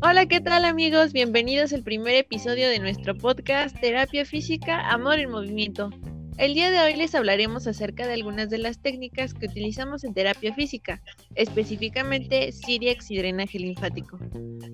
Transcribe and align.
Hola, 0.00 0.26
¿qué 0.26 0.40
tal 0.40 0.64
amigos? 0.64 1.12
Bienvenidos 1.12 1.72
al 1.72 1.82
primer 1.82 2.14
episodio 2.14 2.68
de 2.68 2.78
nuestro 2.78 3.16
podcast 3.16 3.78
Terapia 3.78 4.24
Física, 4.24 4.88
Amor 4.90 5.18
en 5.18 5.30
Movimiento. 5.30 5.90
El 6.38 6.54
día 6.54 6.70
de 6.70 6.80
hoy 6.80 6.96
les 6.96 7.14
hablaremos 7.14 7.66
acerca 7.66 8.06
de 8.06 8.14
algunas 8.14 8.48
de 8.48 8.58
las 8.58 8.80
técnicas 8.80 9.34
que 9.34 9.46
utilizamos 9.46 10.04
en 10.04 10.14
terapia 10.14 10.54
física, 10.54 11.02
específicamente 11.34 12.52
Siriax 12.52 13.10
y 13.10 13.18
drenaje 13.18 13.58
linfático. 13.58 14.18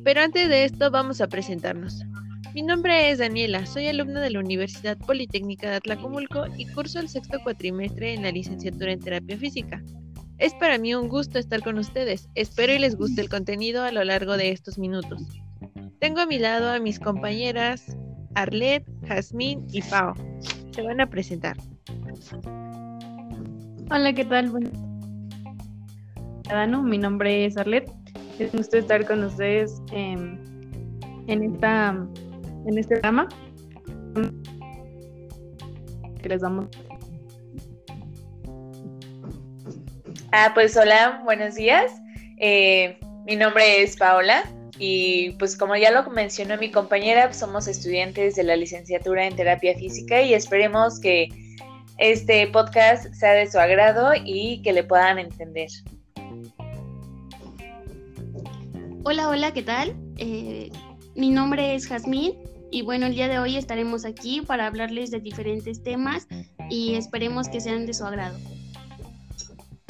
Pero 0.04 0.20
antes 0.20 0.48
de 0.48 0.64
esto 0.64 0.90
vamos 0.90 1.20
a 1.20 1.26
presentarnos. 1.26 2.04
Mi 2.54 2.62
nombre 2.62 3.10
es 3.10 3.18
Daniela, 3.18 3.66
soy 3.66 3.88
alumna 3.88 4.20
de 4.20 4.30
la 4.30 4.40
Universidad 4.40 4.96
Politécnica 4.98 5.68
de 5.70 5.76
Atlacomulco 5.76 6.46
y 6.56 6.66
curso 6.66 7.00
el 7.00 7.08
sexto 7.08 7.38
cuatrimestre 7.42 8.14
en 8.14 8.22
la 8.22 8.30
licenciatura 8.30 8.92
en 8.92 9.00
terapia 9.00 9.36
física. 9.36 9.82
Es 10.38 10.54
para 10.54 10.78
mí 10.78 10.94
un 10.94 11.08
gusto 11.08 11.38
estar 11.38 11.62
con 11.62 11.78
ustedes. 11.78 12.28
Espero 12.34 12.72
y 12.72 12.78
les 12.78 12.96
guste 12.96 13.20
el 13.20 13.28
contenido 13.28 13.82
a 13.82 13.90
lo 13.90 14.04
largo 14.04 14.36
de 14.36 14.52
estos 14.52 14.78
minutos. 14.78 15.20
Tengo 15.98 16.20
a 16.20 16.26
mi 16.26 16.38
lado 16.38 16.70
a 16.70 16.78
mis 16.78 17.00
compañeras 17.00 17.96
Arlet, 18.34 18.84
Jazmín 19.06 19.66
y 19.72 19.82
Pau. 19.82 20.14
Se 20.72 20.82
van 20.82 21.00
a 21.00 21.10
presentar. 21.10 21.56
Hola, 23.90 24.12
¿qué 24.12 24.24
tal? 24.24 24.50
Bueno, 24.50 24.70
mi 26.84 26.98
nombre 26.98 27.44
es 27.44 27.56
Arlet. 27.56 27.90
Es 28.38 28.52
un 28.52 28.58
gusto 28.58 28.76
estar 28.78 29.04
con 29.06 29.24
ustedes 29.24 29.82
en 29.90 30.38
esta 31.26 31.96
en 32.66 32.78
este 32.78 32.96
programa 32.96 33.28
les 36.28 36.42
damos 36.42 36.66
Ah, 40.30 40.50
pues 40.52 40.76
hola, 40.76 41.22
buenos 41.24 41.54
días. 41.54 41.90
Eh, 42.36 42.98
mi 43.26 43.34
nombre 43.34 43.82
es 43.82 43.96
Paola 43.96 44.42
y 44.78 45.30
pues 45.38 45.56
como 45.56 45.74
ya 45.74 45.90
lo 45.90 46.08
mencionó 46.10 46.58
mi 46.58 46.70
compañera, 46.70 47.32
somos 47.32 47.66
estudiantes 47.66 48.36
de 48.36 48.44
la 48.44 48.54
licenciatura 48.54 49.26
en 49.26 49.34
terapia 49.34 49.74
física 49.78 50.20
y 50.20 50.34
esperemos 50.34 51.00
que 51.00 51.28
este 51.96 52.46
podcast 52.48 53.10
sea 53.14 53.32
de 53.32 53.50
su 53.50 53.58
agrado 53.58 54.12
y 54.22 54.60
que 54.60 54.74
le 54.74 54.84
puedan 54.84 55.18
entender. 55.18 55.70
Hola, 59.04 59.30
hola, 59.30 59.52
¿qué 59.54 59.62
tal? 59.62 59.96
Eh, 60.18 60.70
mi 61.14 61.30
nombre 61.30 61.74
es 61.74 61.86
Jazmín 61.86 62.34
y 62.70 62.82
bueno, 62.82 63.06
el 63.06 63.14
día 63.14 63.28
de 63.28 63.38
hoy 63.38 63.56
estaremos 63.56 64.04
aquí 64.04 64.42
para 64.42 64.66
hablarles 64.66 65.10
de 65.10 65.20
diferentes 65.20 65.82
temas 65.82 66.28
y 66.68 66.96
esperemos 66.96 67.48
que 67.48 67.62
sean 67.62 67.86
de 67.86 67.94
su 67.94 68.04
agrado. 68.04 68.38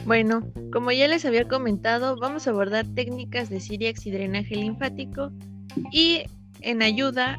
Bueno, 0.05 0.43
como 0.73 0.91
ya 0.91 1.07
les 1.09 1.25
había 1.25 1.47
comentado, 1.47 2.17
vamos 2.17 2.47
a 2.47 2.51
abordar 2.51 2.87
técnicas 2.95 3.51
de 3.51 3.61
Siriax 3.61 4.07
y 4.07 4.11
drenaje 4.11 4.57
linfático 4.57 5.31
y 5.93 6.23
en 6.63 6.83
ayuda 6.83 7.39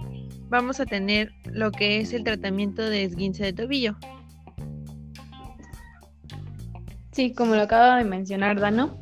vamos 0.50 0.80
a 0.80 0.86
tener 0.86 1.32
lo 1.46 1.72
que 1.72 2.00
es 2.00 2.14
el 2.14 2.24
tratamiento 2.24 2.84
de 2.84 3.04
esguince 3.04 3.44
de 3.44 3.54
tobillo. 3.54 3.96
Sí, 7.12 7.34
como 7.34 7.56
lo 7.56 7.62
acaba 7.62 7.98
de 7.98 8.04
mencionar 8.04 8.60
Dano, 8.60 8.98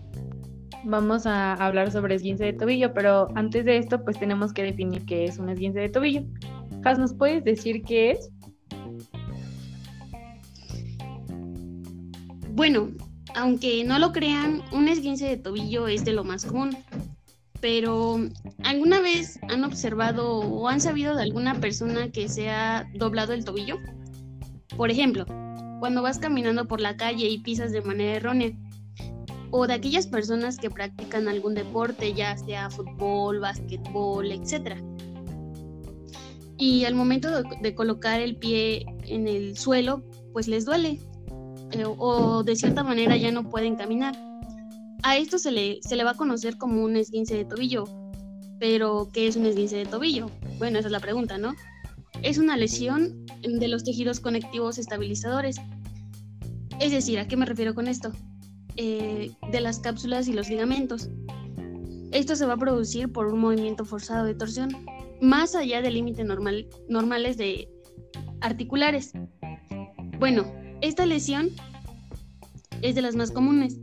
vamos 0.83 1.25
a 1.25 1.53
hablar 1.53 1.91
sobre 1.91 2.15
esguince 2.15 2.45
de 2.45 2.53
tobillo, 2.53 2.93
pero 2.93 3.27
antes 3.35 3.65
de 3.65 3.77
esto 3.77 4.03
pues 4.03 4.17
tenemos 4.17 4.53
que 4.53 4.63
definir 4.63 5.05
qué 5.05 5.25
es 5.25 5.37
un 5.37 5.49
esguince 5.49 5.79
de 5.79 5.89
tobillo. 5.89 6.23
Has, 6.83 6.97
¿nos 6.97 7.13
puedes 7.13 7.43
decir 7.43 7.83
qué 7.83 8.11
es? 8.11 8.31
Bueno, 12.53 12.89
aunque 13.35 13.83
no 13.83 13.99
lo 13.99 14.11
crean, 14.11 14.61
un 14.71 14.87
esguince 14.87 15.25
de 15.25 15.37
tobillo 15.37 15.87
es 15.87 16.05
de 16.05 16.13
lo 16.13 16.23
más 16.23 16.45
común. 16.45 16.77
Pero, 17.59 18.19
¿alguna 18.63 19.01
vez 19.01 19.39
han 19.49 19.63
observado 19.63 20.39
o 20.39 20.67
han 20.67 20.79
sabido 20.79 21.15
de 21.15 21.23
alguna 21.23 21.59
persona 21.59 22.11
que 22.11 22.29
se 22.29 22.49
ha 22.49 22.87
doblado 22.93 23.33
el 23.33 23.45
tobillo? 23.45 23.77
Por 24.75 24.91
ejemplo, 24.91 25.25
cuando 25.79 26.01
vas 26.01 26.19
caminando 26.19 26.67
por 26.67 26.81
la 26.81 26.97
calle 26.97 27.27
y 27.27 27.39
pisas 27.39 27.71
de 27.71 27.81
manera 27.81 28.17
errónea. 28.17 28.51
O 29.49 29.65
de 29.65 29.73
aquellas 29.73 30.07
personas 30.07 30.57
que 30.57 30.69
practican 30.69 31.27
algún 31.27 31.55
deporte, 31.55 32.13
ya 32.13 32.37
sea 32.37 32.69
fútbol, 32.69 33.39
básquetbol, 33.39 34.31
etc. 34.31 34.75
Y 36.57 36.85
al 36.85 36.95
momento 36.95 37.29
de 37.61 37.75
colocar 37.75 38.19
el 38.19 38.35
pie 38.35 38.85
en 39.05 39.27
el 39.27 39.57
suelo, 39.57 40.03
pues 40.33 40.47
les 40.47 40.65
duele, 40.65 40.99
eh, 41.77 41.85
o 41.85 42.43
de 42.43 42.55
cierta 42.55 42.83
manera 42.83 43.15
ya 43.17 43.31
no 43.31 43.49
pueden 43.49 43.75
caminar. 43.75 44.15
A 45.03 45.17
esto 45.17 45.37
se 45.37 45.51
le, 45.51 45.79
se 45.81 45.95
le 45.95 46.03
va 46.03 46.11
a 46.11 46.15
conocer 46.15 46.57
como 46.57 46.83
un 46.83 46.95
esguince 46.95 47.35
de 47.35 47.45
tobillo. 47.45 47.85
Pero, 48.59 49.09
¿qué 49.13 49.27
es 49.27 49.35
un 49.35 49.45
esguince 49.45 49.77
de 49.77 49.85
tobillo? 49.85 50.31
Bueno, 50.57 50.79
esa 50.79 50.87
es 50.87 50.91
la 50.91 50.99
pregunta, 50.99 51.37
¿no? 51.37 51.53
Es 52.23 52.39
una 52.39 52.57
lesión 52.57 53.25
de 53.43 53.67
los 53.67 53.83
tejidos 53.83 54.19
conectivos 54.19 54.79
estabilizadores. 54.79 55.57
Es 56.79 56.91
decir, 56.91 57.19
¿a 57.19 57.27
qué 57.27 57.37
me 57.37 57.45
refiero 57.45 57.75
con 57.75 57.87
esto? 57.87 58.11
Eh, 58.75 59.31
de 59.51 59.61
las 59.61 59.79
cápsulas 59.79 60.27
y 60.27 60.33
los 60.33 60.49
ligamentos. 60.49 61.09
Esto 62.11 62.35
se 62.35 62.45
va 62.45 62.53
a 62.53 62.57
producir 62.57 63.11
por 63.11 63.27
un 63.27 63.39
movimiento 63.39 63.85
forzado 63.85 64.25
de 64.25 64.33
torsión, 64.33 64.69
más 65.21 65.55
allá 65.55 65.81
del 65.81 65.95
límite 65.95 66.23
normal, 66.23 66.67
normales 66.87 67.37
de 67.37 67.69
articulares. 68.41 69.13
Bueno, 70.19 70.45
esta 70.81 71.05
lesión 71.05 71.49
es 72.81 72.95
de 72.95 73.01
las 73.01 73.15
más 73.15 73.31
comunes 73.31 73.77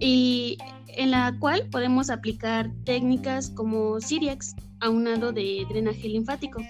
y 0.00 0.58
en 0.88 1.10
la 1.10 1.36
cual 1.38 1.68
podemos 1.70 2.10
aplicar 2.10 2.70
técnicas 2.84 3.50
como 3.50 4.00
Siriax 4.00 4.54
aunado 4.80 5.32
de 5.32 5.64
drenaje 5.68 6.08
linfático. 6.08 6.60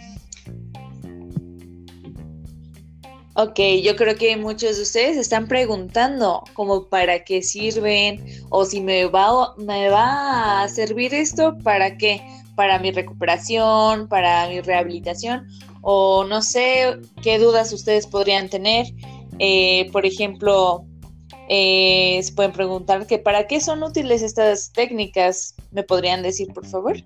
Ok, 3.38 3.60
yo 3.82 3.96
creo 3.96 4.16
que 4.16 4.34
muchos 4.38 4.76
de 4.76 4.82
ustedes 4.82 5.16
están 5.18 5.46
preguntando 5.46 6.42
como 6.54 6.88
para 6.88 7.22
qué 7.22 7.42
sirven 7.42 8.24
o 8.48 8.64
si 8.64 8.80
me 8.80 9.04
va, 9.04 9.54
me 9.58 9.90
va 9.90 10.62
a 10.62 10.68
servir 10.68 11.12
esto 11.12 11.58
para 11.62 11.98
qué, 11.98 12.22
para 12.54 12.78
mi 12.78 12.92
recuperación, 12.92 14.08
para 14.08 14.48
mi 14.48 14.62
rehabilitación 14.62 15.46
o 15.82 16.24
no 16.24 16.40
sé 16.40 16.98
qué 17.22 17.38
dudas 17.38 17.72
ustedes 17.72 18.06
podrían 18.06 18.48
tener. 18.48 18.86
Eh, 19.38 19.88
por 19.92 20.06
ejemplo, 20.06 20.86
eh, 21.48 22.20
se 22.22 22.32
pueden 22.32 22.52
preguntar 22.52 23.06
que 23.06 23.18
para 23.18 23.46
qué 23.46 23.60
son 23.60 23.82
útiles 23.82 24.22
estas 24.22 24.72
técnicas. 24.72 25.54
¿Me 25.72 25.82
podrían 25.82 26.22
decir, 26.22 26.48
por 26.54 26.66
favor? 26.66 26.96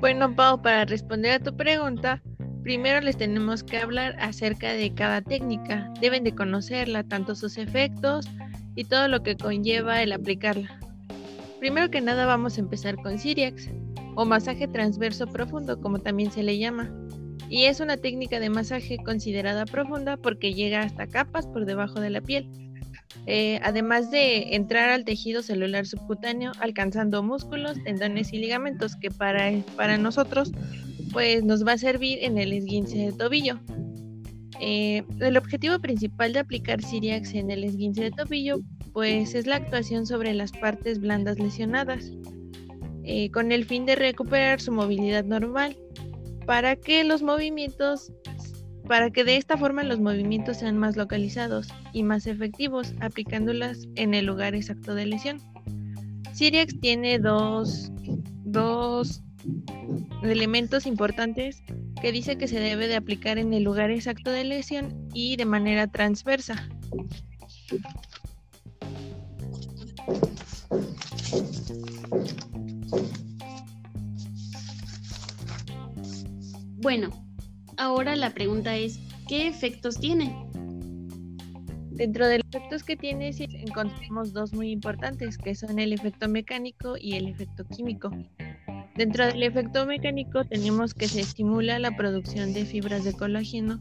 Bueno, 0.00 0.34
Pau, 0.34 0.60
para 0.60 0.84
responder 0.84 1.32
a 1.32 1.38
tu 1.38 1.56
pregunta, 1.56 2.22
primero 2.62 3.00
les 3.00 3.16
tenemos 3.16 3.62
que 3.62 3.78
hablar 3.78 4.16
acerca 4.18 4.72
de 4.72 4.92
cada 4.92 5.22
técnica. 5.22 5.92
Deben 6.00 6.24
de 6.24 6.34
conocerla, 6.34 7.04
tanto 7.04 7.34
sus 7.34 7.58
efectos 7.58 8.26
y 8.74 8.84
todo 8.84 9.08
lo 9.08 9.22
que 9.22 9.36
conlleva 9.36 10.02
el 10.02 10.12
aplicarla. 10.12 10.78
Primero 11.60 11.90
que 11.90 12.00
nada 12.00 12.26
vamos 12.26 12.58
a 12.58 12.60
empezar 12.60 12.96
con 12.96 13.18
Siriax, 13.18 13.70
o 14.16 14.24
masaje 14.24 14.68
transverso 14.68 15.26
profundo, 15.26 15.80
como 15.80 15.98
también 15.98 16.30
se 16.30 16.42
le 16.42 16.58
llama 16.58 16.90
y 17.54 17.66
es 17.66 17.78
una 17.78 17.96
técnica 17.96 18.40
de 18.40 18.50
masaje 18.50 18.98
considerada 18.98 19.64
profunda 19.64 20.16
porque 20.16 20.54
llega 20.54 20.80
hasta 20.80 21.06
capas 21.06 21.46
por 21.46 21.66
debajo 21.66 22.00
de 22.00 22.10
la 22.10 22.20
piel. 22.20 22.48
Eh, 23.26 23.60
además 23.62 24.10
de 24.10 24.56
entrar 24.56 24.90
al 24.90 25.04
tejido 25.04 25.40
celular 25.40 25.86
subcutáneo 25.86 26.50
alcanzando 26.58 27.22
músculos, 27.22 27.76
tendones 27.84 28.32
y 28.32 28.38
ligamentos 28.38 28.96
que 28.96 29.08
para, 29.12 29.98
nosotros 29.98 30.50
pues 31.12 31.44
nos 31.44 31.64
va 31.64 31.74
a 31.74 31.78
servir 31.78 32.18
en 32.22 32.38
el 32.38 32.52
esguince 32.52 32.98
de 32.98 33.12
tobillo. 33.12 33.60
Eh, 34.60 35.04
el 35.20 35.36
objetivo 35.36 35.78
principal 35.78 36.32
de 36.32 36.40
aplicar 36.40 36.82
Siriax 36.82 37.34
en 37.34 37.52
el 37.52 37.62
esguince 37.62 38.02
de 38.02 38.10
tobillo 38.10 38.58
pues 38.92 39.36
es 39.36 39.46
la 39.46 39.56
actuación 39.56 40.06
sobre 40.06 40.34
las 40.34 40.50
partes 40.50 40.98
blandas 40.98 41.38
lesionadas 41.38 42.10
eh, 43.04 43.30
con 43.30 43.52
el 43.52 43.64
fin 43.64 43.86
de 43.86 43.94
recuperar 43.94 44.60
su 44.60 44.72
movilidad 44.72 45.24
normal 45.24 45.76
para 46.46 46.76
que 46.76 47.04
los 47.04 47.22
movimientos, 47.22 48.12
para 48.86 49.10
que 49.10 49.24
de 49.24 49.36
esta 49.36 49.56
forma 49.56 49.82
los 49.82 50.00
movimientos 50.00 50.58
sean 50.58 50.78
más 50.78 50.96
localizados 50.96 51.68
y 51.92 52.02
más 52.02 52.26
efectivos, 52.26 52.94
aplicándolas 53.00 53.88
en 53.96 54.14
el 54.14 54.26
lugar 54.26 54.54
exacto 54.54 54.94
de 54.94 55.06
lesión. 55.06 55.40
Siriax 56.32 56.80
tiene 56.80 57.18
dos, 57.18 57.92
dos 58.44 59.22
elementos 60.22 60.86
importantes 60.86 61.62
que 62.00 62.12
dice 62.12 62.36
que 62.36 62.48
se 62.48 62.58
debe 62.58 62.88
de 62.88 62.96
aplicar 62.96 63.38
en 63.38 63.54
el 63.54 63.62
lugar 63.62 63.90
exacto 63.90 64.30
de 64.30 64.44
lesión 64.44 65.08
y 65.14 65.36
de 65.36 65.44
manera 65.44 65.86
transversa. 65.86 66.68
Bueno, 76.84 77.08
ahora 77.78 78.14
la 78.14 78.34
pregunta 78.34 78.76
es, 78.76 79.00
¿qué 79.26 79.48
efectos 79.48 79.98
tiene? 79.98 80.36
Dentro 81.92 82.26
del 82.26 82.42
efecto 82.42 82.58
efectos 82.58 82.84
que 82.84 82.94
tiene 82.94 83.30
encontramos 83.38 84.34
dos 84.34 84.52
muy 84.52 84.70
importantes, 84.70 85.38
que 85.38 85.54
son 85.54 85.78
el 85.78 85.94
efecto 85.94 86.28
mecánico 86.28 86.98
y 87.00 87.14
el 87.14 87.28
efecto 87.28 87.64
químico. 87.64 88.10
Dentro 88.96 89.24
del 89.24 89.42
efecto 89.44 89.86
mecánico 89.86 90.44
tenemos 90.44 90.92
que 90.92 91.08
se 91.08 91.22
estimula 91.22 91.78
la 91.78 91.96
producción 91.96 92.52
de 92.52 92.66
fibras 92.66 93.02
de 93.02 93.14
colágeno 93.14 93.80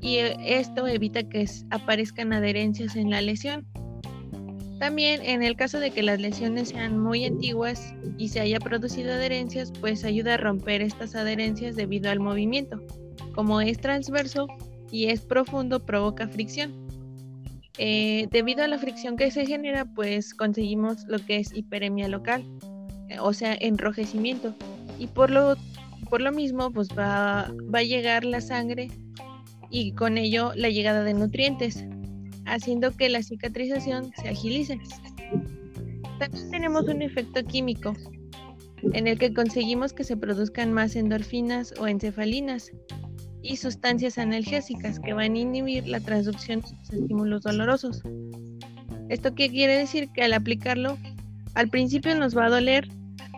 y 0.00 0.16
eh, 0.16 0.36
esto 0.58 0.88
evita 0.88 1.22
que 1.28 1.48
aparezcan 1.70 2.32
adherencias 2.32 2.96
en 2.96 3.10
la 3.10 3.22
lesión. 3.22 3.64
También 4.78 5.22
en 5.22 5.42
el 5.42 5.56
caso 5.56 5.78
de 5.78 5.90
que 5.90 6.02
las 6.02 6.20
lesiones 6.20 6.70
sean 6.70 6.98
muy 6.98 7.24
antiguas 7.24 7.94
y 8.18 8.28
se 8.28 8.40
haya 8.40 8.58
producido 8.58 9.12
adherencias, 9.12 9.72
pues 9.80 10.04
ayuda 10.04 10.34
a 10.34 10.38
romper 10.38 10.82
estas 10.82 11.14
adherencias 11.14 11.76
debido 11.76 12.10
al 12.10 12.20
movimiento. 12.20 12.80
Como 13.34 13.60
es 13.60 13.78
transverso 13.78 14.48
y 14.90 15.06
es 15.06 15.20
profundo, 15.20 15.84
provoca 15.84 16.28
fricción. 16.28 16.84
Eh, 17.78 18.28
debido 18.30 18.62
a 18.62 18.68
la 18.68 18.78
fricción 18.78 19.16
que 19.16 19.30
se 19.30 19.46
genera, 19.46 19.84
pues 19.84 20.34
conseguimos 20.34 21.04
lo 21.08 21.18
que 21.18 21.38
es 21.38 21.54
hiperemia 21.54 22.08
local, 22.08 22.44
eh, 23.08 23.18
o 23.20 23.32
sea, 23.32 23.56
enrojecimiento. 23.60 24.54
Y 24.98 25.08
por 25.08 25.30
lo, 25.30 25.56
por 26.08 26.20
lo 26.20 26.30
mismo, 26.30 26.70
pues 26.70 26.88
va, 26.96 27.52
va 27.74 27.78
a 27.80 27.82
llegar 27.82 28.24
la 28.24 28.40
sangre 28.40 28.90
y 29.70 29.92
con 29.92 30.18
ello 30.18 30.52
la 30.54 30.68
llegada 30.68 31.02
de 31.02 31.14
nutrientes, 31.14 31.84
haciendo 32.46 32.92
que 32.92 33.08
la 33.08 33.22
cicatrización 33.22 34.12
se 34.20 34.28
agilice. 34.28 34.78
También 36.18 36.50
tenemos 36.50 36.84
un 36.88 37.02
efecto 37.02 37.44
químico, 37.44 37.94
en 38.92 39.06
el 39.06 39.18
que 39.18 39.32
conseguimos 39.32 39.92
que 39.92 40.04
se 40.04 40.16
produzcan 40.16 40.72
más 40.72 40.96
endorfinas 40.96 41.74
o 41.78 41.86
encefalinas, 41.86 42.70
y 43.44 43.56
sustancias 43.56 44.16
analgésicas 44.16 44.98
que 44.98 45.12
van 45.12 45.34
a 45.34 45.38
inhibir 45.38 45.86
la 45.86 46.00
transducción 46.00 46.62
de 46.62 46.70
los 46.70 46.92
estímulos 46.92 47.42
dolorosos. 47.42 48.02
¿Esto 49.10 49.34
qué 49.34 49.50
quiere 49.50 49.76
decir? 49.76 50.08
Que 50.14 50.22
al 50.22 50.32
aplicarlo, 50.32 50.96
al 51.54 51.68
principio 51.68 52.16
nos 52.16 52.36
va 52.36 52.46
a 52.46 52.48
doler, 52.50 52.88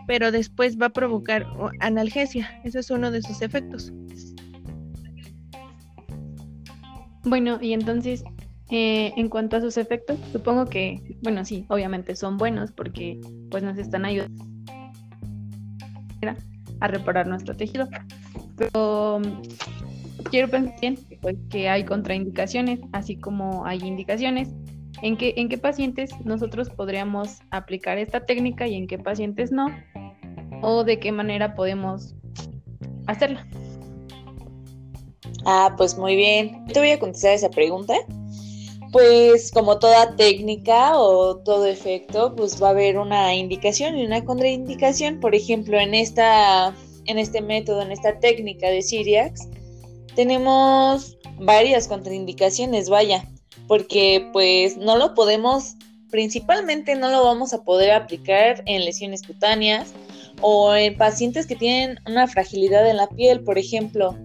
pero 0.07 0.31
después 0.31 0.79
va 0.81 0.87
a 0.87 0.91
provocar 0.91 1.45
analgesia. 1.81 2.49
Ese 2.63 2.79
es 2.79 2.89
uno 2.89 3.11
de 3.11 3.21
sus 3.21 3.41
efectos. 3.41 3.91
Bueno, 7.25 7.59
y 7.61 7.73
entonces, 7.73 8.23
eh, 8.69 9.13
en 9.15 9.29
cuanto 9.29 9.55
a 9.55 9.61
sus 9.61 9.77
efectos, 9.77 10.17
supongo 10.31 10.65
que, 10.65 11.17
bueno, 11.21 11.45
sí, 11.45 11.65
obviamente 11.69 12.15
son 12.15 12.37
buenos 12.37 12.71
porque 12.71 13.19
pues 13.49 13.63
nos 13.63 13.77
están 13.77 14.05
ayudando 14.05 14.43
a 16.79 16.87
reparar 16.87 17.27
nuestro 17.27 17.55
tejido. 17.55 17.87
Pero 18.57 19.21
quiero 20.29 20.49
pensar 20.49 20.95
pues, 21.21 21.37
que 21.49 21.69
hay 21.69 21.85
contraindicaciones, 21.85 22.79
así 22.91 23.17
como 23.17 23.65
hay 23.65 23.79
indicaciones. 23.79 24.49
¿En 25.01 25.15
qué, 25.15 25.35
¿En 25.37 25.47
qué 25.47 25.57
pacientes 25.57 26.09
nosotros 26.25 26.69
podríamos 26.69 27.39
aplicar 27.51 27.99
esta 27.99 28.25
técnica 28.25 28.67
y 28.67 28.75
en 28.75 28.87
qué 28.87 28.97
pacientes 28.97 29.51
no? 29.51 29.67
¿O 30.61 30.83
de 30.83 30.99
qué 30.99 31.11
manera 31.11 31.53
podemos 31.53 32.15
hacerla? 33.05 33.47
Ah, 35.45 35.75
pues 35.77 35.97
muy 35.97 36.15
bien. 36.15 36.65
Te 36.65 36.79
voy 36.79 36.89
a 36.89 36.99
contestar 36.99 37.33
esa 37.33 37.49
pregunta. 37.49 37.93
Pues 38.91 39.51
como 39.51 39.79
toda 39.79 40.15
técnica 40.15 40.97
o 40.97 41.37
todo 41.37 41.65
efecto, 41.65 42.33
pues 42.35 42.61
va 42.61 42.67
a 42.67 42.71
haber 42.71 42.97
una 42.97 43.35
indicación 43.35 43.97
y 43.97 44.05
una 44.05 44.23
contraindicación. 44.23 45.19
Por 45.19 45.35
ejemplo, 45.35 45.77
en 45.77 45.93
esta 45.93 46.73
en 47.07 47.17
este 47.17 47.41
método, 47.41 47.81
en 47.81 47.91
esta 47.91 48.19
técnica 48.19 48.67
de 48.69 48.81
Siriax, 48.81 49.47
tenemos 50.15 51.17
varias 51.39 51.87
contraindicaciones, 51.87 52.89
vaya, 52.89 53.27
porque 53.67 54.29
pues 54.33 54.77
no 54.77 54.97
lo 54.97 55.13
podemos, 55.13 55.75
principalmente 56.11 56.95
no 56.95 57.09
lo 57.09 57.23
vamos 57.23 57.53
a 57.53 57.63
poder 57.63 57.91
aplicar 57.91 58.61
en 58.65 58.85
lesiones 58.85 59.23
cutáneas 59.23 59.93
o 60.41 60.75
en 60.75 60.95
pacientes 60.97 61.47
que 61.47 61.55
tienen 61.55 61.99
una 62.05 62.27
fragilidad 62.27 62.87
en 62.89 62.97
la 62.97 63.07
piel, 63.07 63.43
por 63.43 63.57
ejemplo. 63.57 64.15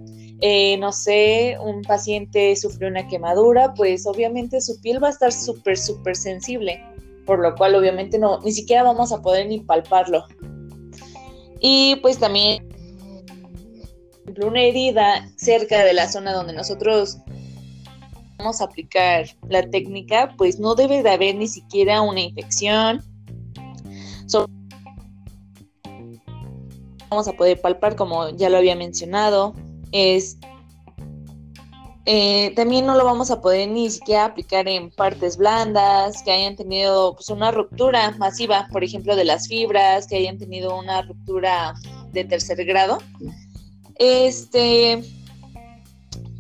Eh, 0.45 0.77
no 0.79 0.93
sé, 0.93 1.57
un 1.63 1.83
paciente 1.83 2.57
sufrió 2.57 2.89
una 2.89 3.07
quemadura, 3.07 3.75
pues 3.75 4.07
obviamente 4.09 4.61
su 4.61 4.81
piel 4.81 5.03
va 5.03 5.07
a 5.07 5.13
estar 5.13 5.33
súper, 5.33 5.79
súper 5.79 6.17
sensible, 6.17 6.83
por 7.25 7.39
lo 7.39 7.55
cual 7.55 7.77
obviamente 7.77 8.19
no, 8.19 8.41
ni 8.41 8.51
siquiera 8.51 8.83
vamos 8.83 9.13
a 9.13 9.23
poder 9.23 9.47
ni 9.47 9.61
palparlo. 9.61 10.25
Y 11.61 11.95
pues 12.03 12.19
también 12.19 12.69
una 14.45 14.63
herida 14.63 15.31
cerca 15.37 15.85
de 15.85 15.93
la 15.93 16.11
zona 16.11 16.33
donde 16.33 16.53
nosotros 16.53 17.19
vamos 18.39 18.61
a 18.61 18.65
aplicar 18.65 19.27
la 19.49 19.63
técnica, 19.71 20.35
pues 20.37 20.59
no 20.59 20.75
debe 20.75 21.05
de 21.05 21.11
haber 21.11 21.37
ni 21.37 21.47
siquiera 21.47 22.03
una 22.03 22.21
infección. 22.21 23.01
vamos 27.11 27.29
a 27.29 27.35
poder 27.35 27.61
palpar, 27.61 27.95
como 27.95 28.31
ya 28.31 28.49
lo 28.49 28.57
había 28.57 28.75
mencionado. 28.75 29.55
Eh, 32.05 32.53
también 32.57 32.85
no 32.85 32.97
lo 32.97 33.05
vamos 33.05 33.31
a 33.31 33.41
poder 33.41 33.69
ni 33.69 33.89
siquiera 33.89 34.25
aplicar 34.25 34.67
en 34.67 34.91
partes 34.91 35.37
blandas, 35.37 36.23
que 36.25 36.33
hayan 36.33 36.57
tenido 36.57 37.15
pues, 37.15 37.29
una 37.29 37.53
ruptura 37.53 38.11
masiva, 38.19 38.67
por 38.73 38.83
ejemplo, 38.83 39.15
de 39.15 39.25
las 39.25 39.47
fibras, 39.47 40.09
que 40.09 40.17
hayan 40.17 40.39
tenido 40.39 40.77
una 40.77 41.03
ruptura 41.03 41.75
de 42.13 42.25
tercer 42.25 42.65
grado. 42.65 42.99
Este, 43.97 45.05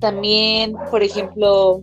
también, 0.00 0.74
por 0.90 1.04
ejemplo, 1.04 1.82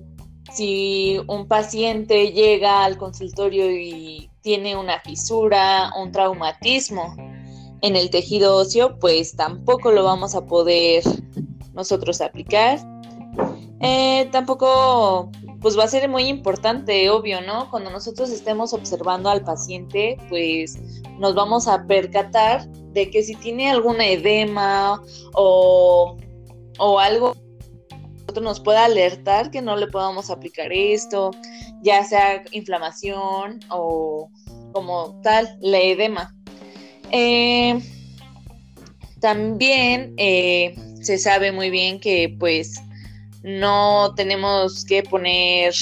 si 0.52 1.22
un 1.28 1.48
paciente 1.48 2.34
llega 2.34 2.84
al 2.84 2.98
consultorio 2.98 3.72
y 3.72 4.30
tiene 4.42 4.76
una 4.76 5.00
fisura, 5.00 5.94
un 5.98 6.12
traumatismo 6.12 7.16
en 7.82 7.96
el 7.96 8.10
tejido 8.10 8.58
óseo, 8.58 9.00
pues 9.00 9.38
tampoco 9.38 9.92
lo 9.92 10.04
vamos 10.04 10.36
a 10.36 10.46
poder 10.46 11.04
nosotros 11.74 12.22
aplicar. 12.22 12.80
Eh, 13.82 14.28
tampoco, 14.32 15.32
pues 15.62 15.78
va 15.78 15.86
a 15.86 15.88
ser 15.88 16.10
muy 16.10 16.24
importante, 16.24 17.10
obvio, 17.10 17.42
¿no? 17.42 17.70
Cuando 17.70 17.90
nosotros 17.90 18.30
estemos 18.30 18.74
observando 18.74 19.30
al 19.30 19.44
paciente, 19.44 20.18
pues 20.30 20.78
nos 21.18 21.34
vamos 21.36 21.68
a 21.68 21.86
percatar 21.86 22.68
de 22.94 23.10
que 23.10 23.24
si 23.24 23.36
tiene 23.36 23.70
alguna 23.70 24.06
edema 24.06 25.02
o, 25.34 26.18
o 26.78 27.00
algo 27.00 27.36
nos 28.42 28.60
pueda 28.60 28.86
alertar 28.86 29.52
que 29.52 29.62
no 29.62 29.76
le 29.76 29.88
podamos 29.88 30.30
aplicar 30.30 30.72
esto, 30.72 31.32
ya 31.82 32.04
sea 32.04 32.44
inflamación 32.52 33.60
o 33.70 34.30
como 34.72 35.20
tal, 35.24 35.58
la 35.62 35.80
edema. 35.80 36.36
Eh, 37.12 37.82
también 39.20 40.14
eh, 40.18 40.76
se 41.02 41.18
sabe 41.18 41.52
muy 41.52 41.70
bien 41.70 42.00
que 42.00 42.36
pues 42.40 42.82
no 43.44 44.14
tenemos 44.16 44.84
que 44.84 45.04
poner 45.04 45.74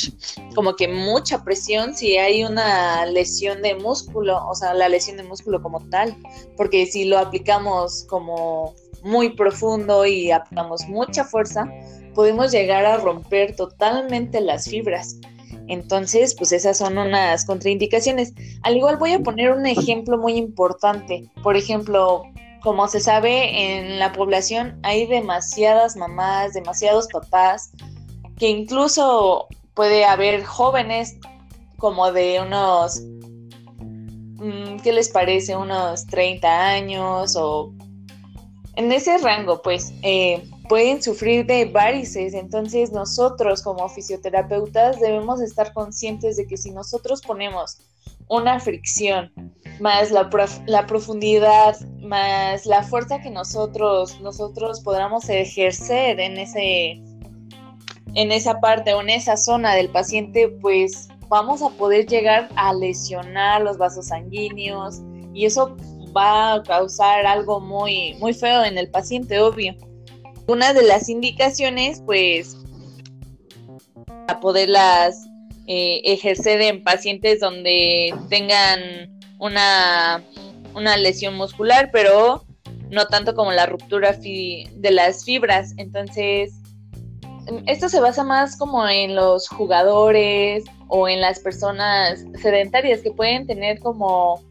como 0.53 0.75
que 0.75 0.88
mucha 0.88 1.44
presión 1.44 1.96
si 1.96 2.17
hay 2.17 2.44
una 2.44 3.06
lesión 3.08 3.62
de 3.62 3.75
músculo, 3.75 4.46
o 4.48 4.53
sea, 4.53 4.74
la 4.74 4.89
lesión 4.89 5.17
de 5.17 5.24
músculo 5.24 5.62
como 5.62 5.79
tal, 5.89 6.15
porque 6.56 6.86
si 6.86 7.06
lo 7.06 7.17
aplicamos 7.17 8.06
como 8.08 8.75
muy 9.03 9.29
profundo 9.29 10.06
y 10.06 10.32
aplicamos 10.32 10.88
mucha 10.88 11.24
fuerza, 11.24 11.67
podemos 12.13 12.51
llegar 12.51 12.86
a 12.86 12.98
romper 12.98 13.56
totalmente 13.56 14.41
las 14.41 14.70
fibras. 14.70 15.17
Entonces, 15.67 16.34
pues 16.36 16.51
esas 16.51 16.77
son 16.77 16.98
unas 16.98 17.46
contraindicaciones. 17.46 18.34
Al 18.63 18.77
igual 18.77 18.98
voy 18.98 19.13
a 19.13 19.20
poner 19.20 19.51
un 19.51 19.65
ejemplo 19.65 20.17
muy 20.17 20.34
importante. 20.38 21.29
Por 21.44 21.58
ejemplo, 21.58 22.24
como 22.68 22.90
se 22.90 23.00
sabe, 23.00 23.78
en 23.78 23.98
la 23.98 24.12
población 24.12 24.78
hay 24.84 25.06
demasiadas 25.06 25.96
mamás, 25.96 26.52
demasiados 26.52 27.08
papás, 27.08 27.72
que 28.38 28.50
incluso 28.50 29.48
puede 29.74 30.04
haber 30.04 30.44
jóvenes 30.44 31.16
como 31.78 32.12
de 32.12 32.42
unos, 32.42 33.02
mm, 33.80 34.82
¿qué 34.84 34.92
les 34.92 35.08
parece? 35.08 35.56
Unos 35.56 36.06
30 36.08 36.68
años 36.68 37.38
o 37.38 37.74
en 38.76 38.92
ese 38.92 39.18
rango, 39.20 39.62
pues, 39.62 39.94
eh, 40.02 40.44
pueden 40.68 41.02
sufrir 41.02 41.46
de 41.46 41.64
varices. 41.64 42.34
Entonces 42.34 42.92
nosotros 42.92 43.62
como 43.62 43.88
fisioterapeutas 43.88 45.00
debemos 45.00 45.40
estar 45.40 45.72
conscientes 45.72 46.36
de 46.36 46.46
que 46.46 46.58
si 46.58 46.72
nosotros 46.72 47.22
ponemos 47.22 47.78
una 48.28 48.60
fricción 48.60 49.32
más 49.79 50.12
la, 50.12 50.29
la, 50.65 50.88
profundidad, 50.88 51.79
más 52.01 52.65
la 52.65 52.84
fuerza 52.84 53.19
que 53.19 53.29
nosotros, 53.29 54.19
nosotros 54.22 54.81
podamos 54.81 55.29
ejercer 55.29 56.19
en 56.19 56.38
ese 56.38 57.01
en 58.15 58.31
esa 58.31 58.60
parte 58.60 58.93
o 58.93 59.01
en 59.01 59.10
esa 59.10 59.38
zona 59.38 59.75
del 59.75 59.89
paciente, 59.89 60.50
pues 60.62 61.07
vamos 61.29 61.62
a 61.62 61.69
poder 61.69 62.07
llegar 62.07 62.50
a 62.55 62.74
lesionar 62.74 63.62
los 63.62 63.77
vasos 63.77 64.07
sanguíneos 64.07 65.01
y 65.34 65.46
eso 65.46 65.75
va 66.15 66.55
a 66.55 66.63
causar 66.63 67.25
algo 67.25 67.60
muy, 67.60 68.15
muy 68.15 68.34
feo 68.34 68.63
en 68.63 68.77
el 68.77 68.89
paciente, 68.89 69.39
obvio. 69.39 69.75
Una 70.48 70.74
de 70.74 70.84
las 70.84 71.10
indicaciones, 71.10 72.01
pues, 72.05 72.57
para 74.25 74.39
poderlas 74.39 75.27
eh, 75.67 76.01
ejercer 76.05 76.62
en 76.62 76.84
pacientes 76.84 77.39
donde 77.39 78.15
tengan 78.29 79.17
una, 79.39 80.24
una 80.75 80.98
lesión 80.98 81.36
muscular, 81.36 81.89
pero 81.91 82.44
no 82.89 83.06
tanto 83.08 83.36
como 83.36 83.51
la 83.51 83.65
ruptura 83.65 84.13
de 84.13 84.91
las 84.91 85.25
fibras. 85.25 85.74
Entonces, 85.77 86.53
esto 87.65 87.89
se 87.89 88.00
basa 88.00 88.24
más 88.24 88.58
como 88.58 88.88
en 88.88 89.15
los 89.15 89.48
jugadores 89.48 90.65
o 90.88 91.08
en 91.08 91.22
las 91.22 91.39
personas 91.39 92.25
sedentarias 92.41 93.01
que 93.01 93.12
pueden 93.12 93.46
tener 93.48 93.79
como, 93.79 94.41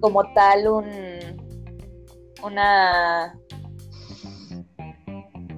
como 0.00 0.22
tal 0.34 0.68
un 0.68 1.12
una 2.44 3.38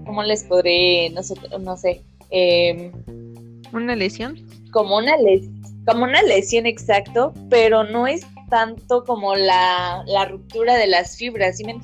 ¿cómo 0.05 0.23
les 0.23 0.45
podré 0.45 1.11
no 1.11 1.23
sé, 1.23 1.35
no 1.61 1.77
sé 1.77 2.03
em, 2.31 2.93
una 3.73 3.97
lesión 3.97 4.37
como 4.73 4.99
una 4.99 5.17
lesión 5.17 5.63
como 5.87 6.05
una 6.05 6.23
lesión 6.23 6.67
exacto 6.67 7.33
pero 7.49 7.85
no 7.85 8.07
es 8.07 8.27
tanto 8.49 9.05
como 9.05 9.35
la, 9.35 10.03
la 10.07 10.25
ruptura 10.27 10.75
de 10.77 10.87
las 10.87 11.17
fibras 11.17 11.57
¿sí 11.57 11.65
me 11.65 11.81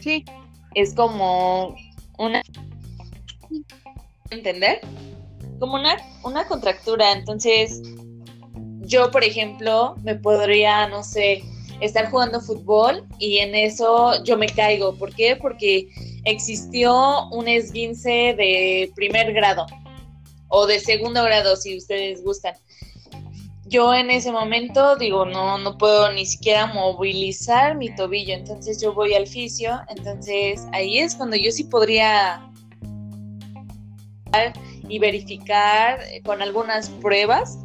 Sí. 0.00 0.24
Es 0.74 0.94
como 0.94 1.74
una... 2.18 2.42
¿Entender? 4.30 4.80
Como 5.58 5.74
una, 5.74 5.96
una 6.22 6.46
contractura. 6.46 7.12
Entonces, 7.12 7.82
yo, 8.80 9.10
por 9.10 9.24
ejemplo, 9.24 9.96
me 10.02 10.14
podría, 10.14 10.86
no 10.88 11.02
sé, 11.02 11.42
estar 11.80 12.10
jugando 12.10 12.40
fútbol 12.40 13.04
y 13.18 13.38
en 13.38 13.54
eso 13.54 14.22
yo 14.24 14.36
me 14.36 14.46
caigo. 14.46 14.94
¿Por 14.94 15.14
qué? 15.14 15.36
Porque 15.36 15.88
existió 16.24 17.28
un 17.30 17.48
esguince 17.48 18.34
de 18.36 18.92
primer 18.94 19.32
grado 19.32 19.66
o 20.48 20.66
de 20.66 20.80
segundo 20.80 21.22
grado, 21.24 21.56
si 21.56 21.76
ustedes 21.76 22.22
gustan 22.22 22.54
yo 23.68 23.94
en 23.94 24.10
ese 24.10 24.32
momento 24.32 24.96
digo, 24.96 25.24
no, 25.24 25.58
no 25.58 25.76
puedo 25.78 26.10
ni 26.12 26.26
siquiera 26.26 26.66
movilizar 26.66 27.76
mi 27.76 27.94
tobillo, 27.94 28.34
entonces 28.34 28.80
yo 28.80 28.94
voy 28.94 29.14
al 29.14 29.26
fisio, 29.26 29.80
entonces 29.88 30.66
ahí 30.72 30.98
es 30.98 31.14
cuando 31.14 31.36
yo 31.36 31.50
sí 31.50 31.64
podría 31.64 32.44
y 34.88 34.98
verificar 34.98 36.00
con 36.24 36.42
algunas 36.42 36.90
pruebas 36.90 37.58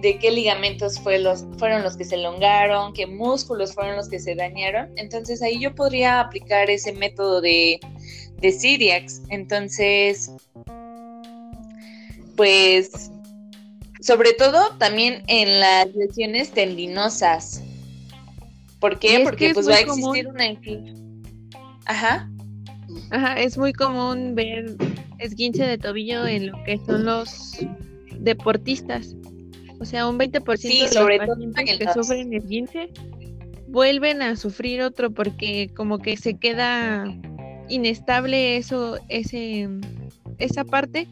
de 0.00 0.18
qué 0.18 0.30
ligamentos 0.30 0.98
fueron 0.98 1.82
los 1.82 1.96
que 1.96 2.04
se 2.04 2.16
elongaron, 2.16 2.92
qué 2.92 3.06
músculos 3.06 3.72
fueron 3.74 3.96
los 3.96 4.08
que 4.08 4.18
se 4.18 4.34
dañaron. 4.34 4.90
Entonces 4.96 5.42
ahí 5.42 5.60
yo 5.60 5.74
podría 5.74 6.20
aplicar 6.20 6.68
ese 6.70 6.92
método 6.92 7.40
de, 7.40 7.78
de 8.38 8.52
Siriax. 8.52 9.22
Entonces, 9.28 10.32
pues 12.36 13.12
sobre 14.02 14.32
todo 14.32 14.76
también 14.78 15.22
en 15.28 15.60
las 15.60 15.94
lesiones 15.94 16.50
tendinosas. 16.50 17.62
¿Por 18.80 18.98
qué? 18.98 19.20
Porque 19.22 19.54
pues 19.54 19.68
va 19.68 19.76
a 19.76 19.80
existir 19.80 20.26
una 20.26 20.44
Ajá. 21.86 22.28
Ajá, 23.10 23.40
es 23.40 23.56
muy 23.56 23.72
común 23.72 24.34
ver 24.34 24.76
esguince 25.18 25.64
de 25.64 25.78
tobillo 25.78 26.26
en 26.26 26.48
lo 26.48 26.64
que 26.64 26.78
son 26.78 27.04
los 27.04 27.56
deportistas. 28.18 29.14
O 29.78 29.84
sea, 29.84 30.08
un 30.08 30.18
20% 30.18 30.88
de 30.88 31.18
los 31.18 31.28
pacientes 31.28 31.78
que 31.78 31.92
sufren 31.92 32.32
esguince 32.32 32.90
vuelven 33.68 34.20
a 34.20 34.36
sufrir 34.36 34.82
otro 34.82 35.12
porque 35.12 35.70
como 35.74 35.98
que 35.98 36.16
se 36.16 36.34
queda 36.38 37.04
inestable 37.68 38.56
eso 38.56 38.98
ese 39.08 39.68
esa 40.38 40.64
parte 40.64 41.08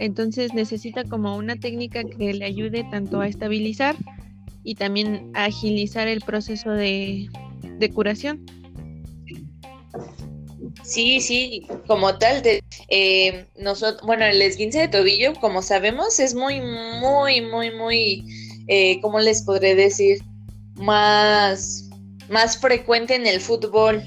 entonces 0.00 0.54
necesita 0.54 1.04
como 1.04 1.36
una 1.36 1.56
técnica 1.56 2.02
que 2.02 2.32
le 2.32 2.44
ayude 2.44 2.84
tanto 2.90 3.20
a 3.20 3.28
estabilizar 3.28 3.94
y 4.64 4.74
también 4.74 5.30
a 5.34 5.44
agilizar 5.44 6.08
el 6.08 6.22
proceso 6.22 6.70
de, 6.70 7.28
curación. 7.94 8.44
Sí, 10.82 11.20
sí, 11.20 11.66
como 11.86 12.16
tal, 12.16 12.42
de, 12.42 12.64
eh, 12.88 13.46
nosotros, 13.58 14.02
bueno, 14.06 14.24
el 14.24 14.40
esguince 14.40 14.80
de 14.80 14.88
tobillo, 14.88 15.34
como 15.34 15.60
sabemos, 15.60 16.18
es 16.18 16.34
muy, 16.34 16.62
muy, 16.62 17.42
muy, 17.42 17.70
muy, 17.70 18.24
eh, 18.68 19.00
¿cómo 19.02 19.20
les 19.20 19.42
podré 19.42 19.74
decir? 19.74 20.18
Más, 20.76 21.90
más 22.30 22.58
frecuente 22.58 23.14
en 23.16 23.26
el 23.26 23.40
fútbol, 23.40 24.02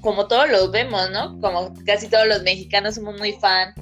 como 0.00 0.26
todos 0.26 0.48
lo 0.48 0.70
vemos, 0.70 1.10
¿no? 1.10 1.38
Como 1.40 1.74
casi 1.84 2.08
todos 2.08 2.26
los 2.26 2.42
mexicanos 2.42 2.94
somos 2.94 3.18
muy 3.18 3.32
fan 3.32 3.74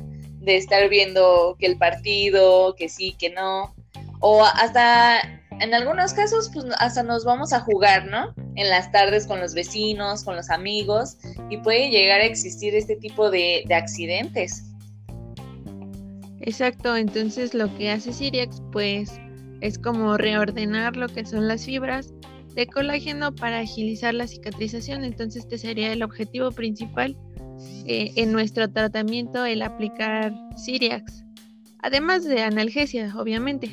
de 0.47 0.57
estar 0.57 0.89
viendo 0.89 1.57
que 1.59 1.67
el 1.67 1.77
partido, 1.77 2.75
que 2.77 2.89
sí, 2.89 3.15
que 3.19 3.31
no, 3.31 3.75
o 4.21 4.45
hasta 4.45 5.21
en 5.61 5.75
algunos 5.75 6.13
casos, 6.13 6.51
pues 6.53 6.67
hasta 6.79 7.03
nos 7.03 7.25
vamos 7.25 7.53
a 7.53 7.61
jugar, 7.61 8.07
¿no? 8.07 8.35
En 8.55 8.69
las 8.69 8.93
tardes 8.93 9.27
con 9.27 9.41
los 9.41 9.55
vecinos, 9.55 10.23
con 10.23 10.37
los 10.37 10.51
amigos, 10.51 11.17
y 11.51 11.59
puede 11.59 11.91
llegar 11.91 12.21
a 12.21 12.25
existir 12.25 12.75
este 12.75 12.97
tipo 12.97 13.31
de, 13.31 13.65
de 13.67 13.75
accidentes. 13.75 14.65
Exacto, 16.41 16.97
entonces 16.97 17.55
lo 17.55 17.75
que 17.77 17.91
hace 17.91 18.13
Siriax, 18.13 18.63
pues, 18.71 19.19
es 19.63 19.79
como 19.79 20.17
reordenar 20.17 20.97
lo 20.97 21.09
que 21.09 21.25
son 21.25 21.49
las 21.49 21.65
fibras 21.65 22.13
de 22.55 22.67
colágeno 22.67 23.35
para 23.35 23.61
agilizar 23.61 24.15
la 24.15 24.29
cicatrización, 24.29 25.05
entonces 25.05 25.43
este 25.45 25.59
sería 25.59 25.93
el 25.93 26.03
objetivo 26.03 26.53
principal 26.53 27.17
eh, 27.87 28.13
en 28.17 28.33
nuestro 28.33 28.71
tratamiento 28.71 29.45
el 29.45 29.63
aplicar 29.63 30.35
Siriax, 30.57 31.25
además 31.81 32.25
de 32.25 32.43
analgesia, 32.43 33.15
obviamente. 33.17 33.71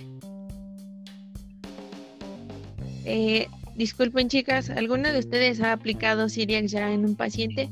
Eh, 3.06 3.48
disculpen 3.76 4.30
chicas, 4.30 4.70
¿alguna 4.70 5.12
de 5.12 5.20
ustedes 5.20 5.62
ha 5.62 5.74
aplicado 5.74 6.30
Siriax 6.30 6.72
ya 6.72 6.92
en 6.92 7.06
un 7.06 7.16
paciente? 7.16 7.70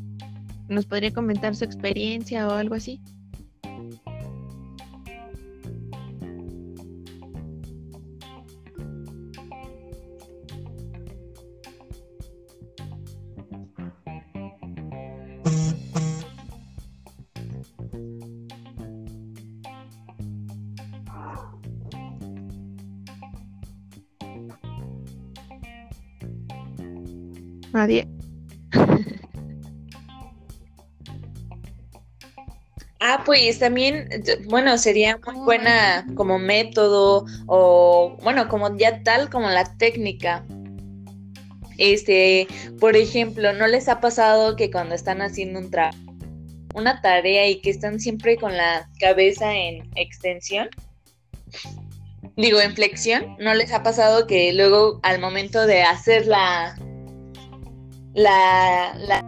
¿Nos 0.67 0.85
podría 0.85 1.11
comentar 1.11 1.55
su 1.55 1.65
experiencia 1.65 2.47
o 2.47 2.51
algo 2.51 2.75
así? 2.75 2.99
Nadie. 27.81 28.07
Ah, 32.99 33.23
pues 33.25 33.57
también, 33.57 34.07
bueno, 34.45 34.77
sería 34.77 35.19
muy 35.25 35.43
buena 35.43 36.05
como 36.13 36.37
método 36.37 37.25
o, 37.47 38.15
bueno, 38.21 38.47
como 38.47 38.77
ya 38.77 39.01
tal 39.01 39.31
como 39.31 39.49
la 39.49 39.75
técnica. 39.77 40.45
Este, 41.79 42.47
por 42.79 42.95
ejemplo, 42.95 43.53
¿no 43.53 43.65
les 43.65 43.89
ha 43.89 43.99
pasado 43.99 44.55
que 44.55 44.69
cuando 44.69 44.93
están 44.93 45.23
haciendo 45.23 45.57
un 45.57 45.71
trabajo, 45.71 45.97
una 46.75 47.01
tarea 47.01 47.49
y 47.49 47.59
que 47.61 47.71
están 47.71 47.99
siempre 47.99 48.37
con 48.37 48.55
la 48.55 48.87
cabeza 48.99 49.55
en 49.55 49.89
extensión? 49.95 50.69
Digo, 52.37 52.61
en 52.61 52.75
flexión, 52.75 53.35
¿no 53.39 53.55
les 53.55 53.73
ha 53.73 53.81
pasado 53.81 54.27
que 54.27 54.53
luego 54.53 54.99
al 55.01 55.19
momento 55.19 55.65
de 55.65 55.81
hacer 55.81 56.27
la, 56.27 56.75
la, 58.13 58.95
la 58.99 59.23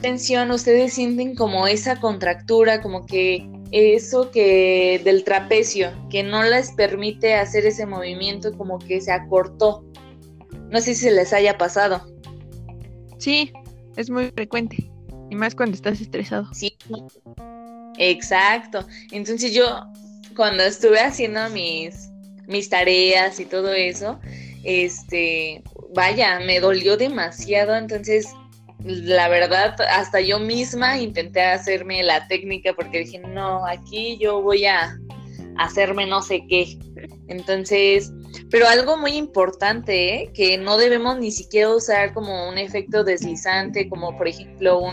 tensión, 0.00 0.50
ustedes 0.50 0.92
sienten 0.92 1.34
como 1.34 1.66
esa 1.66 2.00
contractura, 2.00 2.82
como 2.82 3.06
que 3.06 3.48
eso 3.72 4.30
que 4.30 5.00
del 5.02 5.24
trapecio, 5.24 5.90
que 6.10 6.22
no 6.22 6.42
les 6.42 6.72
permite 6.72 7.34
hacer 7.34 7.66
ese 7.66 7.86
movimiento, 7.86 8.56
como 8.56 8.78
que 8.78 9.00
se 9.00 9.10
acortó. 9.10 9.84
No 10.70 10.80
sé 10.80 10.94
si 10.94 11.06
se 11.06 11.10
les 11.10 11.32
haya 11.32 11.58
pasado. 11.58 12.06
Sí, 13.18 13.52
es 13.96 14.10
muy 14.10 14.30
frecuente. 14.30 14.90
Y 15.30 15.34
más 15.36 15.54
cuando 15.54 15.74
estás 15.74 16.00
estresado. 16.00 16.46
Sí, 16.52 16.76
exacto. 17.98 18.86
Entonces 19.10 19.52
yo, 19.52 19.64
cuando 20.36 20.62
estuve 20.62 21.00
haciendo 21.00 21.48
mis, 21.50 22.10
mis 22.46 22.68
tareas 22.68 23.40
y 23.40 23.44
todo 23.44 23.72
eso, 23.72 24.20
este, 24.62 25.62
vaya, 25.94 26.40
me 26.40 26.60
dolió 26.60 26.96
demasiado, 26.96 27.76
entonces 27.76 28.26
la 28.84 29.28
verdad, 29.28 29.76
hasta 29.90 30.20
yo 30.20 30.38
misma 30.38 30.98
intenté 30.98 31.40
hacerme 31.40 32.02
la 32.02 32.28
técnica 32.28 32.74
porque 32.74 33.00
dije, 33.00 33.18
no, 33.20 33.64
aquí 33.66 34.18
yo 34.18 34.42
voy 34.42 34.66
a 34.66 34.98
hacerme 35.56 36.06
no 36.06 36.20
sé 36.20 36.44
qué. 36.48 36.78
Entonces, 37.28 38.12
pero 38.50 38.68
algo 38.68 38.98
muy 38.98 39.12
importante, 39.12 40.14
¿eh? 40.14 40.30
que 40.34 40.58
no 40.58 40.76
debemos 40.76 41.18
ni 41.18 41.30
siquiera 41.30 41.74
usar 41.74 42.12
como 42.12 42.48
un 42.48 42.58
efecto 42.58 43.04
deslizante, 43.04 43.88
como 43.88 44.16
por 44.18 44.28
ejemplo 44.28 44.92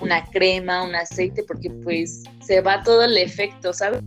una 0.00 0.24
crema, 0.26 0.84
un 0.84 0.94
aceite, 0.94 1.42
porque 1.42 1.70
pues 1.82 2.22
se 2.40 2.60
va 2.60 2.82
todo 2.82 3.02
el 3.02 3.16
efecto, 3.16 3.72
¿sabes? 3.72 4.02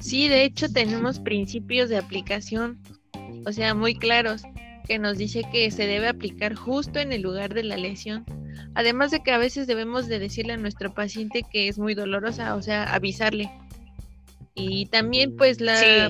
Sí, 0.00 0.28
de 0.28 0.44
hecho 0.44 0.70
tenemos 0.70 1.18
principios 1.18 1.88
de 1.88 1.98
aplicación, 1.98 2.78
o 3.46 3.52
sea, 3.52 3.74
muy 3.74 3.94
claros, 3.94 4.42
que 4.90 4.98
nos 4.98 5.18
dice 5.18 5.44
que 5.52 5.70
se 5.70 5.86
debe 5.86 6.08
aplicar 6.08 6.56
justo 6.56 6.98
en 6.98 7.12
el 7.12 7.22
lugar 7.22 7.54
de 7.54 7.62
la 7.62 7.76
lesión. 7.76 8.24
Además 8.74 9.12
de 9.12 9.22
que 9.22 9.30
a 9.30 9.38
veces 9.38 9.68
debemos 9.68 10.08
de 10.08 10.18
decirle 10.18 10.54
a 10.54 10.56
nuestro 10.56 10.92
paciente 10.92 11.44
que 11.48 11.68
es 11.68 11.78
muy 11.78 11.94
dolorosa, 11.94 12.56
o 12.56 12.62
sea, 12.62 12.92
avisarle. 12.92 13.52
Y 14.56 14.86
también 14.86 15.36
pues 15.36 15.60
la 15.60 16.06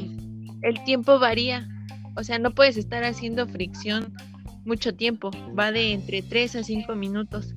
el 0.63 0.85
tiempo 0.87 1.19
varía. 1.19 1.69
O 2.17 2.25
sea, 2.25 2.39
no 2.39 2.53
puedes 2.53 2.79
estar 2.79 3.05
haciendo 3.05 3.47
fricción 3.47 4.15
mucho 4.65 4.95
tiempo, 4.95 5.31
va 5.59 5.73
de 5.73 5.93
entre 5.93 6.23
3 6.23 6.57
a 6.57 6.63
5 6.63 6.95
minutos. 6.95 7.55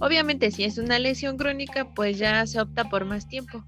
Obviamente 0.00 0.50
si 0.50 0.64
es 0.64 0.76
una 0.78 0.98
lesión 0.98 1.36
crónica, 1.36 1.88
pues 1.94 2.18
ya 2.18 2.44
se 2.48 2.60
opta 2.60 2.90
por 2.90 3.04
más 3.04 3.28
tiempo. 3.28 3.62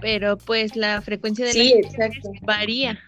Pero 0.00 0.38
pues 0.38 0.76
la 0.76 1.02
frecuencia 1.02 1.44
de 1.44 1.52
sí, 1.52 1.74
la 1.98 2.10
varía. 2.40 2.98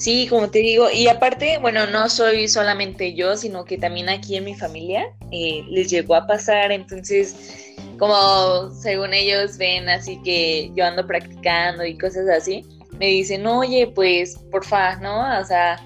Sí, 0.00 0.26
como 0.28 0.50
te 0.50 0.60
digo, 0.60 0.90
y 0.90 1.08
aparte, 1.08 1.58
bueno, 1.58 1.86
no 1.86 2.08
soy 2.08 2.48
solamente 2.48 3.12
yo, 3.14 3.36
sino 3.36 3.66
que 3.66 3.76
también 3.76 4.08
aquí 4.08 4.34
en 4.36 4.44
mi 4.44 4.54
familia 4.54 5.04
eh, 5.30 5.62
les 5.68 5.90
llegó 5.90 6.14
a 6.14 6.26
pasar, 6.26 6.72
entonces, 6.72 7.74
como 7.98 8.70
según 8.70 9.12
ellos 9.12 9.58
ven 9.58 9.90
así 9.90 10.18
que 10.22 10.70
yo 10.74 10.86
ando 10.86 11.06
practicando 11.06 11.84
y 11.84 11.98
cosas 11.98 12.30
así, 12.30 12.64
me 12.98 13.08
dicen, 13.08 13.46
oye, 13.46 13.92
pues, 13.94 14.38
porfa, 14.50 14.96
¿no? 14.96 15.38
O 15.38 15.44
sea, 15.44 15.78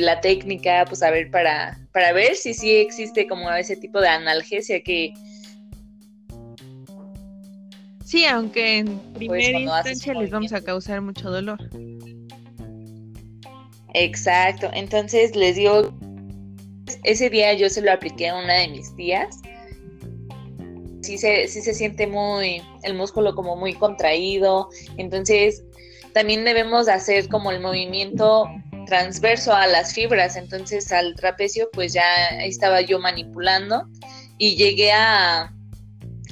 la 0.00 0.20
técnica, 0.22 0.86
pues 0.86 1.02
a 1.02 1.10
ver, 1.10 1.30
para, 1.30 1.78
para 1.92 2.12
ver 2.12 2.34
si 2.34 2.54
sí 2.54 2.76
existe 2.76 3.26
como 3.26 3.50
ese 3.52 3.76
tipo 3.76 4.00
de 4.00 4.08
analgesia 4.08 4.82
que... 4.82 5.12
Sí, 8.10 8.26
aunque 8.26 8.78
en 8.78 8.98
pues, 8.98 9.18
primera 9.18 9.60
instancia 9.60 10.14
les 10.14 10.32
vamos 10.32 10.52
a 10.52 10.60
causar 10.60 11.00
mucho 11.00 11.30
dolor. 11.30 11.60
Exacto, 13.94 14.68
entonces 14.72 15.36
les 15.36 15.54
digo, 15.54 15.92
ese 17.04 17.30
día 17.30 17.54
yo 17.54 17.70
se 17.70 17.82
lo 17.82 17.92
apliqué 17.92 18.30
a 18.30 18.34
una 18.34 18.54
de 18.54 18.66
mis 18.66 18.96
tías. 18.96 19.40
Sí 21.02 21.18
se, 21.18 21.46
sí 21.46 21.62
se 21.62 21.72
siente 21.72 22.08
muy, 22.08 22.60
el 22.82 22.94
músculo 22.94 23.36
como 23.36 23.54
muy 23.54 23.74
contraído, 23.74 24.70
entonces 24.96 25.62
también 26.12 26.44
debemos 26.44 26.88
hacer 26.88 27.28
como 27.28 27.52
el 27.52 27.60
movimiento 27.60 28.48
transverso 28.86 29.54
a 29.54 29.68
las 29.68 29.94
fibras, 29.94 30.34
entonces 30.34 30.90
al 30.90 31.14
trapecio 31.14 31.70
pues 31.72 31.92
ya 31.92 32.26
estaba 32.40 32.80
yo 32.80 32.98
manipulando 32.98 33.86
y 34.36 34.56
llegué 34.56 34.90
a, 34.90 35.54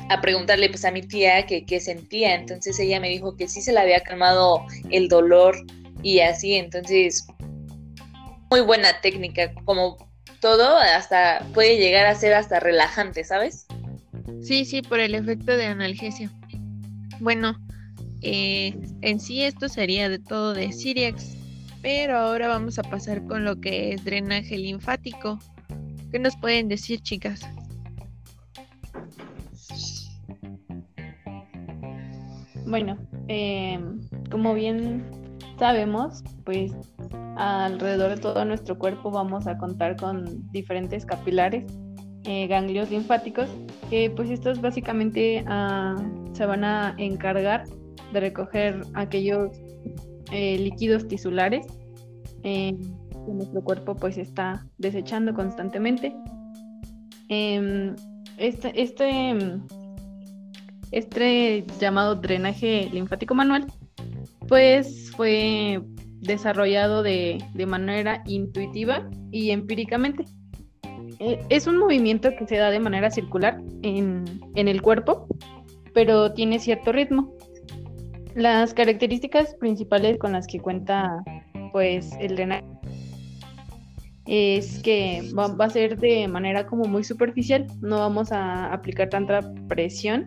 a 0.09 0.21
preguntarle 0.21 0.69
pues 0.69 0.85
a 0.85 0.91
mi 0.91 1.03
tía 1.03 1.47
que 1.47 1.65
qué 1.65 1.81
sentía, 1.81 2.35
entonces 2.35 2.79
ella 2.79 3.01
me 3.01 3.09
dijo 3.09 3.37
que 3.37 3.49
sí 3.49 3.61
se 3.61 3.73
le 3.73 3.81
había 3.81 4.01
calmado 4.01 4.65
el 4.91 5.09
dolor 5.09 5.57
y 6.03 6.21
así, 6.21 6.55
entonces 6.55 7.27
muy 8.51 8.61
buena 8.61 9.01
técnica, 9.01 9.53
como 9.65 10.09
todo 10.41 10.79
hasta 10.79 11.47
puede 11.53 11.77
llegar 11.77 12.07
a 12.07 12.15
ser 12.15 12.35
hasta 12.35 12.61
relajante, 12.61 13.25
¿sabes? 13.25 13.67
Sí, 14.43 14.65
sí, 14.65 14.83
por 14.83 15.01
el 15.01 15.15
efecto 15.15 15.57
de 15.57 15.67
analgesia. 15.67 16.31
Bueno, 17.21 17.59
eh, 18.23 18.75
en 19.03 19.21
sí 19.21 19.43
esto 19.43 19.69
sería 19.69 20.09
de 20.09 20.19
todo 20.19 20.55
de 20.55 20.73
Siriax, 20.73 21.37
pero 21.83 22.17
ahora 22.17 22.49
vamos 22.49 22.79
a 22.79 22.83
pasar 22.83 23.27
con 23.27 23.45
lo 23.45 23.61
que 23.61 23.93
es 23.93 24.05
drenaje 24.05 24.57
linfático. 24.57 25.39
¿Qué 26.11 26.19
nos 26.19 26.37
pueden 26.37 26.69
decir, 26.69 27.01
chicas? 27.01 27.41
Bueno, 32.69 32.99
em, 33.29 33.99
como 34.31 34.53
bien 34.53 35.03
sabemos, 35.59 36.23
pues 36.45 36.73
alrededor 37.37 38.11
de 38.11 38.21
todo 38.21 38.45
nuestro 38.45 38.79
cuerpo 38.79 39.11
vamos 39.11 39.47
a 39.47 39.57
contar 39.57 39.97
con 39.97 40.51
diferentes 40.53 41.07
capilares, 41.07 41.65
eh, 42.25 42.47
ganglios 42.47 42.91
linfáticos, 42.91 43.49
que 43.89 44.11
pues 44.11 44.29
estos 44.29 44.61
básicamente 44.61 45.45
ah, 45.47 45.97
se 46.33 46.45
van 46.45 46.63
a 46.63 46.95
encargar 46.99 47.65
de 48.13 48.21
recoger 48.21 48.83
aquellos 48.95 49.51
eh, 50.31 50.59
líquidos 50.59 51.09
tisulares 51.09 51.67
eh, 52.43 52.77
que 53.25 53.33
nuestro 53.33 53.63
cuerpo 53.63 53.97
pues 53.97 54.19
está 54.19 54.67
desechando 54.77 55.33
constantemente. 55.33 56.15
Em, 57.31 57.97
este, 58.37 58.81
este, 58.81 59.35
este 60.93 61.65
llamado 61.81 62.15
drenaje 62.17 62.89
linfático 62.93 63.35
manual 63.35 63.67
pues 64.49 65.11
fue 65.17 65.81
desarrollado 66.21 67.03
de, 67.03 67.45
de 67.55 67.67
manera 67.67 68.23
intuitiva 68.27 69.09
y 69.31 69.51
empíricamente. 69.51 70.25
Eh, 71.21 71.41
es 71.49 71.67
un 71.67 71.79
movimiento 71.79 72.31
que 72.37 72.47
se 72.47 72.57
da 72.57 72.71
de 72.71 72.81
manera 72.81 73.11
circular 73.11 73.61
en, 73.83 74.25
en 74.55 74.69
el 74.69 74.83
cuerpo, 74.83 75.27
pero 75.95 76.33
tiene 76.33 76.59
cierto 76.59 76.93
ritmo. 76.93 77.35
Las 78.35 78.73
características 78.73 79.55
principales 79.57 80.19
con 80.19 80.33
las 80.33 80.47
que 80.47 80.61
cuenta 80.61 81.23
pues 81.73 82.13
el 82.21 82.37
drenaje 82.37 82.65
es 84.27 84.81
que 84.83 85.23
va, 85.37 85.65
a 85.65 85.71
ser 85.71 85.99
de 85.99 86.29
manera 86.29 86.67
como 86.67 86.85
muy 86.85 87.03
superficial, 87.03 87.67
no 87.81 87.99
vamos 87.99 88.31
a 88.31 88.73
aplicar 88.73 89.09
tanta 89.09 89.41
presión 89.69 90.25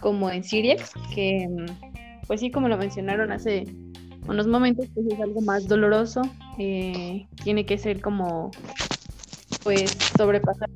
como 0.00 0.30
en 0.30 0.42
Siriex, 0.44 0.92
que 1.14 1.48
pues 2.26 2.40
sí, 2.40 2.50
como 2.50 2.68
lo 2.68 2.78
mencionaron 2.78 3.32
hace 3.32 3.64
unos 4.28 4.46
momentos, 4.46 4.86
pues 4.94 5.06
es 5.06 5.20
algo 5.20 5.40
más 5.40 5.66
doloroso, 5.66 6.22
eh, 6.58 7.26
tiene 7.42 7.66
que 7.66 7.78
ser 7.78 8.00
como 8.00 8.50
pues 9.64 9.90
sobrepasar 10.16 10.70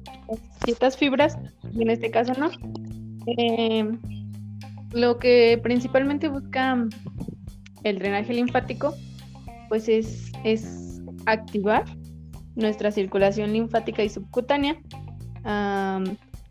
ciertas 0.64 0.96
fibras, 0.96 1.38
y 1.72 1.82
en 1.82 1.90
este 1.90 2.10
caso 2.10 2.32
no. 2.38 2.50
Eh, 3.38 3.88
lo 4.92 5.18
que 5.18 5.58
principalmente 5.62 6.28
busca 6.28 6.86
el 7.82 7.98
drenaje 7.98 8.32
linfático, 8.32 8.94
pues 9.68 9.88
es, 9.88 10.32
es 10.44 11.00
activar 11.26 11.84
nuestra 12.54 12.90
circulación 12.90 13.52
linfática 13.52 14.02
y 14.02 14.08
subcutánea, 14.08 14.76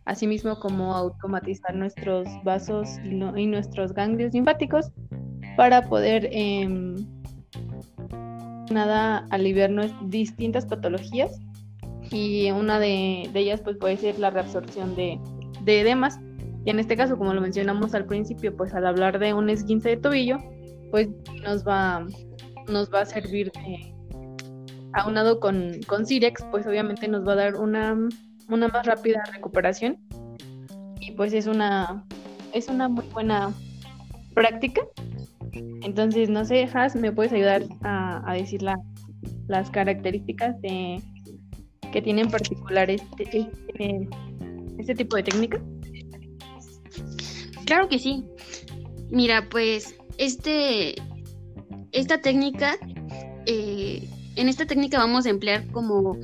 asimismo 0.05 0.59
como 0.59 0.93
automatizar 0.93 1.75
nuestros 1.75 2.27
vasos 2.43 2.97
y, 3.03 3.47
nuestros 3.47 3.93
ganglios 3.93 4.33
linfáticos 4.33 4.91
para 5.55 5.81
poder 5.83 6.27
em, 6.31 6.95
nada 8.71 9.27
aliviar 9.29 9.71
distintas 10.09 10.65
patologías. 10.65 11.39
Y 12.11 12.51
una 12.51 12.79
de, 12.79 13.29
ellas 13.33 13.61
pues 13.61 13.77
puede 13.77 13.97
ser 13.97 14.19
la 14.19 14.29
reabsorción 14.29 14.95
de, 14.95 15.19
de 15.63 15.81
edemas. 15.81 16.19
Y 16.65 16.69
en 16.69 16.79
este 16.79 16.95
caso, 16.95 17.17
como 17.17 17.33
lo 17.33 17.41
mencionamos 17.41 17.93
al 17.93 18.05
principio, 18.05 18.55
pues 18.55 18.73
al 18.73 18.85
hablar 18.85 19.19
de 19.19 19.33
un 19.33 19.49
esguince 19.49 19.89
de 19.89 19.97
tobillo, 19.97 20.37
pues 20.91 21.09
nos 21.43 21.65
va, 21.67 22.05
nos 22.67 22.93
va 22.93 23.01
a 23.01 23.05
servir 23.05 23.51
de, 23.51 23.93
aunado 24.93 25.39
con, 25.39 25.79
con 25.87 26.05
Cirex, 26.05 26.45
pues 26.51 26.65
obviamente 26.67 27.07
nos 27.07 27.27
va 27.27 27.33
a 27.33 27.37
dar 27.37 27.55
una, 27.55 27.97
una 28.49 28.67
más 28.67 28.85
rápida 28.85 29.23
recuperación. 29.31 29.97
Y 30.99 31.11
pues 31.11 31.33
es 31.33 31.47
una, 31.47 32.05
es 32.53 32.67
una 32.67 32.87
muy 32.87 33.05
buena 33.05 33.53
práctica. 34.33 34.81
Entonces, 35.81 36.29
no 36.29 36.45
sé, 36.45 36.63
Has, 36.73 36.95
¿me 36.95 37.11
puedes 37.11 37.33
ayudar 37.33 37.63
a, 37.81 38.29
a 38.29 38.33
decir 38.33 38.61
las 39.47 39.69
características 39.69 40.59
de, 40.61 41.01
que 41.91 42.01
tiene 42.01 42.21
en 42.21 42.31
particular 42.31 42.89
este, 42.89 43.23
este, 43.23 44.09
este 44.79 44.95
tipo 44.95 45.15
de 45.15 45.23
técnica? 45.23 45.61
Claro 47.65 47.87
que 47.87 47.99
sí. 47.99 48.25
Mira, 49.11 49.47
pues 49.49 49.95
este, 50.17 50.95
esta 51.91 52.19
técnica, 52.19 52.75
eh, 53.45 54.07
en 54.35 54.49
esta 54.49 54.65
técnica 54.65 54.97
vamos 54.97 55.27
a 55.27 55.29
emplear 55.29 55.67
como, 55.67 56.17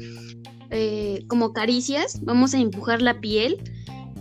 eh, 0.72 1.24
como 1.28 1.54
caricias, 1.54 2.20
vamos 2.24 2.54
a 2.54 2.60
empujar 2.60 3.02
la 3.02 3.20
piel 3.20 3.58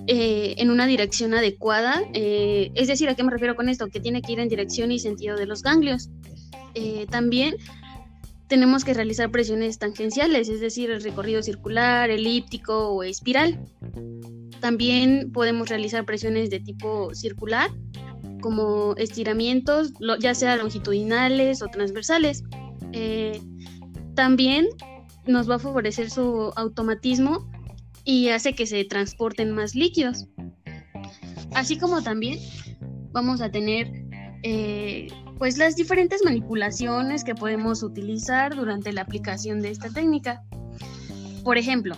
eh, 0.07 0.55
en 0.59 0.71
una 0.71 0.87
dirección 0.87 1.35
adecuada. 1.35 2.03
es 2.13 2.89
decir, 2.89 3.09
¿a 3.09 3.15
qué 3.15 3.23
me 3.23 3.31
refiero 3.31 3.57
con 3.57 3.69
esto? 3.69 3.89
Que 3.89 4.01
tiene 4.01 4.23
que 4.23 4.33
ir 4.33 4.41
en 4.41 4.49
dirección 4.49 4.91
y 4.93 4.99
sentido 4.99 5.37
de 5.37 5.47
los 5.47 5.63
ganglios. 5.63 6.09
también 7.11 7.57
tenemos 8.49 8.85
que 8.85 8.95
realizar 8.95 9.31
presiones 9.31 9.79
tangenciales, 9.79 10.49
es 10.49 10.61
decir, 10.61 10.91
el 10.91 11.03
recorrido 11.03 11.43
circular, 11.43 12.11
elíptico 12.11 12.89
o 12.89 13.03
espiral. 13.03 13.61
También 14.61 15.31
podemos 15.33 15.69
realizar 15.69 16.05
presiones 16.05 16.51
de 16.51 16.59
tipo 16.59 17.15
circular, 17.15 17.71
como 18.41 18.95
estiramientos, 18.97 19.93
ya 20.21 20.35
sea 20.35 20.57
longitudinales 20.57 21.63
o 21.63 21.69
transversales. 21.69 22.43
Eh, 22.93 23.41
también 24.15 24.67
nos 25.29 25.49
va 25.49 25.57
a 25.57 25.59
favorecer 25.59 26.11
su 26.11 26.53
automatismo 26.57 27.49
y 28.05 28.31
hace 28.31 28.55
que 28.55 28.67
se 28.67 28.85
transporten 28.85 29.53
más 29.53 29.75
líquidos. 29.75 30.27
así 31.55 31.79
como 31.79 32.03
también 32.03 32.39
vamos 33.13 33.41
a 33.41 33.51
tener 33.51 33.91
eh, 34.43 35.09
pues 35.39 35.59
las 35.59 35.77
diferentes 35.77 36.25
manipulaciones 36.25 37.25
que 37.25 37.35
podemos 37.35 37.83
utilizar 37.83 38.55
durante 38.57 38.93
la 38.93 39.03
aplicación 39.03 39.61
de 39.61 39.71
esta 39.71 39.89
técnica. 39.91 40.43
Por 41.45 41.59
ejemplo, 41.59 41.95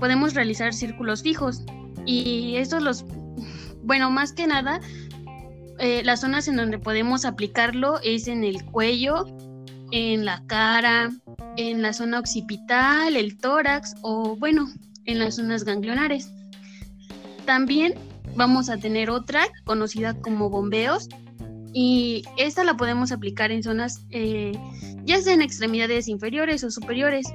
podemos 0.00 0.34
realizar 0.34 0.72
círculos 0.72 1.22
fijos 1.22 1.62
y 2.06 2.56
estos 2.56 2.82
los, 2.82 3.04
bueno, 3.82 4.10
más 4.10 4.32
que 4.32 4.46
nada, 4.46 4.80
eh, 5.78 6.02
las 6.04 6.22
zonas 6.22 6.48
en 6.48 6.56
donde 6.56 6.78
podemos 6.78 7.24
aplicarlo 7.24 8.00
es 8.02 8.28
en 8.28 8.44
el 8.44 8.64
cuello, 8.64 9.26
en 9.90 10.24
la 10.24 10.42
cara, 10.46 11.10
en 11.56 11.82
la 11.82 11.92
zona 11.92 12.18
occipital, 12.18 13.16
el 13.16 13.38
tórax 13.38 13.94
o 14.02 14.36
bueno, 14.36 14.68
en 15.04 15.18
las 15.18 15.36
zonas 15.36 15.64
ganglionares. 15.64 16.30
También 17.46 17.94
vamos 18.36 18.68
a 18.68 18.76
tener 18.76 19.10
otra 19.10 19.46
conocida 19.64 20.14
como 20.14 20.50
bombeos 20.50 21.08
y 21.72 22.22
esta 22.36 22.64
la 22.64 22.76
podemos 22.76 23.12
aplicar 23.12 23.50
en 23.50 23.62
zonas 23.62 24.04
eh, 24.10 24.52
ya 25.04 25.20
sea 25.20 25.32
en 25.32 25.42
extremidades 25.42 26.06
inferiores 26.08 26.62
o 26.64 26.70
superiores. 26.70 27.26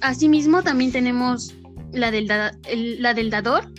Asimismo 0.00 0.62
también 0.62 0.92
tenemos 0.92 1.54
la 1.92 2.10
del, 2.10 2.26
la 2.26 3.14
del 3.14 3.30
dador, 3.30 3.70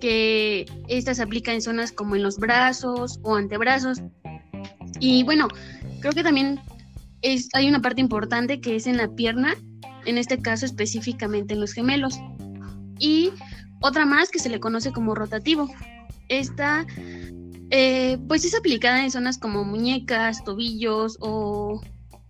que 0.00 0.66
esta 0.88 1.14
se 1.14 1.22
aplica 1.22 1.52
en 1.52 1.60
zonas 1.60 1.92
como 1.92 2.16
en 2.16 2.22
los 2.22 2.38
brazos 2.38 3.20
o 3.22 3.36
antebrazos. 3.36 4.00
Y 5.00 5.22
bueno, 5.24 5.48
creo 6.00 6.12
que 6.12 6.22
también 6.22 6.60
es, 7.22 7.48
hay 7.54 7.68
una 7.68 7.80
parte 7.80 8.00
importante 8.00 8.60
que 8.60 8.76
es 8.76 8.86
en 8.86 8.96
la 8.96 9.08
pierna, 9.08 9.54
en 10.06 10.18
este 10.18 10.40
caso 10.40 10.66
específicamente 10.66 11.54
en 11.54 11.60
los 11.60 11.72
gemelos. 11.72 12.18
Y 12.98 13.30
otra 13.80 14.06
más 14.06 14.30
que 14.30 14.38
se 14.38 14.48
le 14.48 14.60
conoce 14.60 14.92
como 14.92 15.14
rotativo. 15.14 15.68
Esta 16.28 16.86
eh, 17.70 18.18
pues 18.26 18.44
es 18.44 18.54
aplicada 18.54 19.04
en 19.04 19.10
zonas 19.10 19.38
como 19.38 19.64
muñecas, 19.64 20.42
tobillos 20.44 21.16
o, 21.20 21.80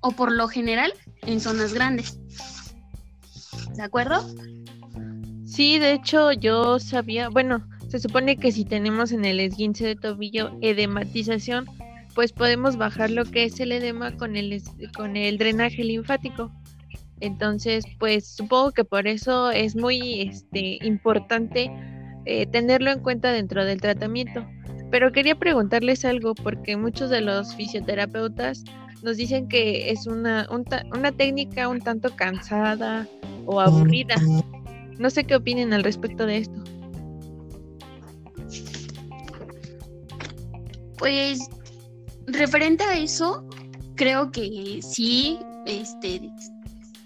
o 0.01 0.11
por 0.13 0.33
lo 0.33 0.49
general 0.49 0.93
en 1.23 1.41
zonas 1.41 1.73
grandes. 1.73 2.19
¿De 3.77 3.83
acuerdo? 3.83 4.25
Sí, 5.47 5.79
de 5.79 5.93
hecho 5.93 6.33
yo 6.33 6.79
sabía, 6.79 7.29
bueno, 7.29 7.67
se 7.89 7.99
supone 7.99 8.37
que 8.37 8.53
si 8.53 8.65
tenemos 8.65 9.13
en 9.13 9.25
el 9.25 9.41
esguince 9.41 9.87
de 9.87 9.97
tobillo 9.97 10.51
edematización, 10.61 11.67
pues 12.19 12.33
podemos 12.33 12.77
bajar 12.77 13.13
lo 13.13 13.25
que 13.27 13.45
es 13.45 13.61
el 13.61 13.71
edema 13.71 14.17
con 14.17 14.35
el, 14.35 14.61
con 14.97 15.17
el 15.17 15.39
drenaje 15.39 15.85
linfático. 15.85 16.51
Entonces, 17.21 17.85
pues 18.01 18.27
supongo 18.27 18.73
que 18.73 18.83
por 18.83 19.07
eso 19.07 19.53
es 19.53 19.77
muy 19.77 20.23
este, 20.23 20.85
importante 20.85 21.71
eh, 22.25 22.45
tenerlo 22.47 22.91
en 22.91 22.99
cuenta 23.05 23.31
dentro 23.31 23.65
del 23.65 23.81
tratamiento. 23.81 24.45
Pero 24.91 25.13
quería 25.13 25.39
preguntarles 25.39 26.05
algo 26.05 26.35
porque 26.35 26.77
muchos 26.77 27.09
de 27.09 27.21
los 27.21 27.55
fisioterapeutas 27.55 28.65
nos 29.05 29.17
dicen 29.17 29.47
que 29.47 29.93
es 29.93 30.09
una, 30.09 30.49
una 30.93 31.13
técnica 31.13 31.69
un 31.69 31.81
tanto 31.81 32.17
cansada 32.17 33.07
o 33.47 33.61
aburrida. 33.61 34.17
No 34.99 35.09
sé 35.09 35.23
qué 35.23 35.37
opinen 35.37 35.73
al 35.73 35.85
respecto 35.85 36.27
de 36.27 36.39
esto. 36.39 36.65
Pues 40.99 41.49
referente 42.29 42.85
a 42.85 42.99
eso, 42.99 43.49
creo 43.97 44.31
que 44.31 44.81
sí, 44.83 45.39
este, 45.67 46.31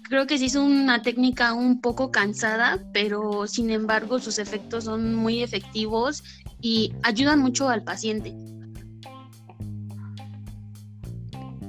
creo 0.03 0.27
que 0.27 0.37
sí 0.37 0.45
es 0.45 0.55
una 0.55 1.01
técnica 1.01 1.53
un 1.53 1.81
poco 1.81 2.11
cansada, 2.11 2.79
pero 2.93 3.47
sin 3.47 3.71
embargo 3.71 4.19
sus 4.19 4.39
efectos 4.39 4.85
son 4.85 5.15
muy 5.15 5.41
efectivos 5.41 6.23
y 6.61 6.93
ayudan 7.03 7.39
mucho 7.39 7.69
al 7.69 7.83
paciente. 7.83 8.33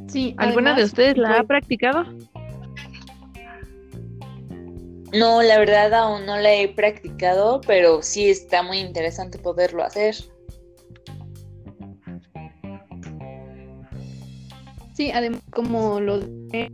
Sí, 0.08 0.34
¿alguna 0.38 0.74
de 0.74 0.84
ustedes 0.84 1.16
la 1.16 1.40
ha 1.40 1.44
practicado? 1.44 2.04
No, 5.12 5.42
la 5.42 5.58
verdad 5.58 5.94
aún 5.94 6.26
no 6.26 6.36
la 6.36 6.52
he 6.52 6.68
practicado, 6.68 7.60
pero 7.66 8.02
sí 8.02 8.28
está 8.28 8.62
muy 8.62 8.78
interesante 8.78 9.38
poderlo 9.38 9.84
hacer. 9.84 10.16
Sí, 14.94 15.11
además 15.11 15.42
como 15.50 16.00
lo 16.00 16.20
de 16.20 16.70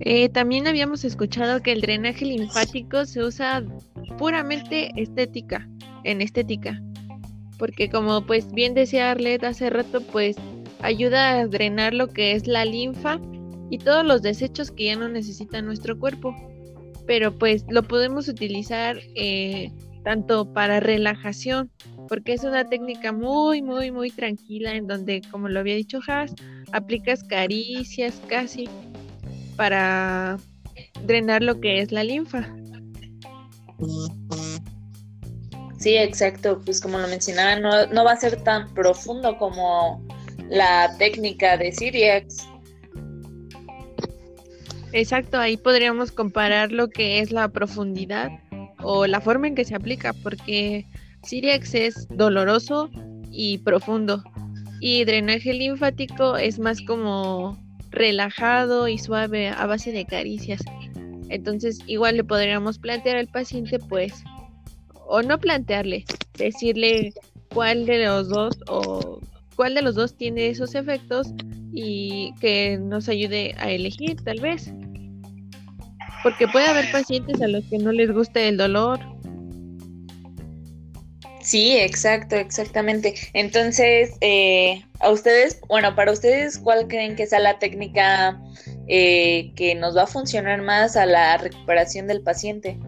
Eh, 0.00 0.28
también 0.28 0.66
habíamos 0.66 1.04
escuchado 1.04 1.60
que 1.60 1.72
el 1.72 1.80
drenaje 1.80 2.24
linfático 2.24 3.04
se 3.04 3.22
usa 3.22 3.64
puramente 4.16 4.90
estética, 4.96 5.68
en 6.04 6.20
estética, 6.20 6.80
porque 7.58 7.90
como 7.90 8.24
pues 8.24 8.52
bien 8.52 8.74
decía 8.74 9.10
Arlet 9.10 9.42
hace 9.42 9.70
rato, 9.70 10.00
pues 10.00 10.36
ayuda 10.80 11.40
a 11.40 11.46
drenar 11.46 11.94
lo 11.94 12.08
que 12.08 12.32
es 12.32 12.46
la 12.46 12.64
linfa 12.64 13.20
y 13.70 13.78
todos 13.78 14.04
los 14.04 14.22
desechos 14.22 14.70
que 14.70 14.86
ya 14.86 14.96
no 14.96 15.08
necesita 15.08 15.60
nuestro 15.62 15.98
cuerpo. 15.98 16.34
Pero 17.06 17.36
pues 17.36 17.64
lo 17.68 17.82
podemos 17.82 18.28
utilizar 18.28 18.98
eh, 19.14 19.72
tanto 20.04 20.52
para 20.52 20.78
relajación, 20.78 21.70
porque 22.06 22.34
es 22.34 22.44
una 22.44 22.68
técnica 22.68 23.12
muy, 23.12 23.62
muy, 23.62 23.90
muy 23.90 24.10
tranquila 24.10 24.74
en 24.74 24.86
donde, 24.86 25.22
como 25.30 25.48
lo 25.48 25.60
había 25.60 25.74
dicho 25.74 26.00
Has, 26.06 26.34
aplicas 26.72 27.24
caricias 27.24 28.20
casi 28.28 28.68
para 29.58 30.38
drenar 31.04 31.42
lo 31.42 31.60
que 31.60 31.80
es 31.80 31.90
la 31.90 32.04
linfa. 32.04 32.48
Sí, 35.78 35.96
exacto, 35.96 36.60
pues 36.64 36.80
como 36.80 36.98
lo 36.98 37.08
mencionaba, 37.08 37.56
no, 37.56 37.86
no 37.88 38.04
va 38.04 38.12
a 38.12 38.16
ser 38.16 38.42
tan 38.44 38.72
profundo 38.72 39.36
como 39.36 40.06
la 40.48 40.94
técnica 40.98 41.56
de 41.56 41.72
Siriax. 41.72 42.48
Exacto, 44.92 45.38
ahí 45.38 45.56
podríamos 45.56 46.12
comparar 46.12 46.72
lo 46.72 46.88
que 46.88 47.20
es 47.20 47.32
la 47.32 47.48
profundidad 47.48 48.30
o 48.82 49.06
la 49.06 49.20
forma 49.20 49.48
en 49.48 49.56
que 49.56 49.64
se 49.64 49.74
aplica, 49.74 50.12
porque 50.12 50.86
Siriax 51.24 51.74
es 51.74 52.08
doloroso 52.10 52.90
y 53.30 53.58
profundo 53.58 54.22
y 54.80 55.04
drenaje 55.04 55.52
linfático 55.52 56.36
es 56.36 56.60
más 56.60 56.80
como 56.82 57.58
relajado 57.90 58.88
y 58.88 58.98
suave 58.98 59.48
a 59.48 59.66
base 59.66 59.92
de 59.92 60.04
caricias. 60.06 60.60
Entonces 61.28 61.80
igual 61.86 62.16
le 62.16 62.24
podríamos 62.24 62.78
plantear 62.78 63.16
al 63.16 63.28
paciente 63.28 63.78
pues, 63.78 64.24
o 65.06 65.22
no 65.22 65.38
plantearle, 65.38 66.04
decirle 66.36 67.12
cuál 67.52 67.86
de 67.86 68.04
los 68.04 68.28
dos 68.28 68.58
o 68.68 69.20
cuál 69.56 69.74
de 69.74 69.82
los 69.82 69.94
dos 69.94 70.16
tiene 70.16 70.48
esos 70.48 70.74
efectos 70.74 71.28
y 71.72 72.32
que 72.40 72.78
nos 72.78 73.08
ayude 73.08 73.54
a 73.58 73.70
elegir 73.70 74.22
tal 74.22 74.40
vez. 74.40 74.72
Porque 76.22 76.48
puede 76.48 76.66
haber 76.66 76.90
pacientes 76.90 77.40
a 77.40 77.48
los 77.48 77.64
que 77.64 77.78
no 77.78 77.92
les 77.92 78.12
guste 78.12 78.48
el 78.48 78.56
dolor 78.56 79.00
Sí, 81.48 81.78
exacto, 81.78 82.36
exactamente. 82.36 83.14
Entonces, 83.32 84.10
eh, 84.20 84.84
a 85.00 85.08
ustedes, 85.08 85.58
bueno, 85.66 85.94
para 85.94 86.12
ustedes, 86.12 86.58
¿cuál 86.58 86.88
creen 86.88 87.16
que 87.16 87.26
sea 87.26 87.40
la 87.40 87.58
técnica 87.58 88.38
eh, 88.86 89.50
que 89.56 89.74
nos 89.74 89.96
va 89.96 90.02
a 90.02 90.06
funcionar 90.06 90.60
más 90.60 90.94
a 90.94 91.06
la 91.06 91.38
recuperación 91.38 92.06
del 92.06 92.20
paciente? 92.20 92.78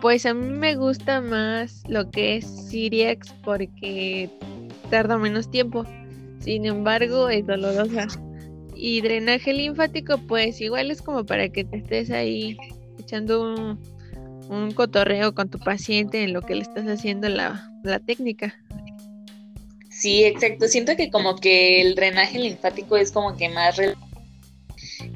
Pues 0.00 0.26
a 0.26 0.34
mí 0.34 0.48
me 0.50 0.76
gusta 0.76 1.20
más 1.20 1.82
lo 1.88 2.08
que 2.08 2.36
es 2.36 2.46
Siriax 2.68 3.32
porque 3.42 4.30
tarda 4.90 5.18
menos 5.18 5.50
tiempo. 5.50 5.84
Sin 6.38 6.66
embargo, 6.66 7.30
es 7.30 7.44
dolorosa. 7.48 8.06
Y 8.76 9.00
drenaje 9.00 9.52
linfático, 9.52 10.18
pues 10.28 10.60
igual 10.60 10.92
es 10.92 11.02
como 11.02 11.26
para 11.26 11.48
que 11.48 11.64
te 11.64 11.78
estés 11.78 12.12
ahí 12.12 12.56
echando 12.96 13.42
un, 13.42 13.97
un 14.48 14.72
cotorreo 14.72 15.34
con 15.34 15.50
tu 15.50 15.58
paciente 15.58 16.22
en 16.24 16.32
lo 16.32 16.42
que 16.42 16.54
le 16.54 16.62
estás 16.62 16.86
haciendo 16.86 17.28
la, 17.28 17.70
la 17.84 17.98
técnica. 17.98 18.56
Sí, 19.90 20.24
exacto. 20.24 20.68
Siento 20.68 20.96
que 20.96 21.10
como 21.10 21.36
que 21.36 21.80
el 21.80 21.94
drenaje 21.94 22.38
linfático 22.38 22.96
es 22.96 23.10
como 23.10 23.36
que 23.36 23.48
más 23.48 23.80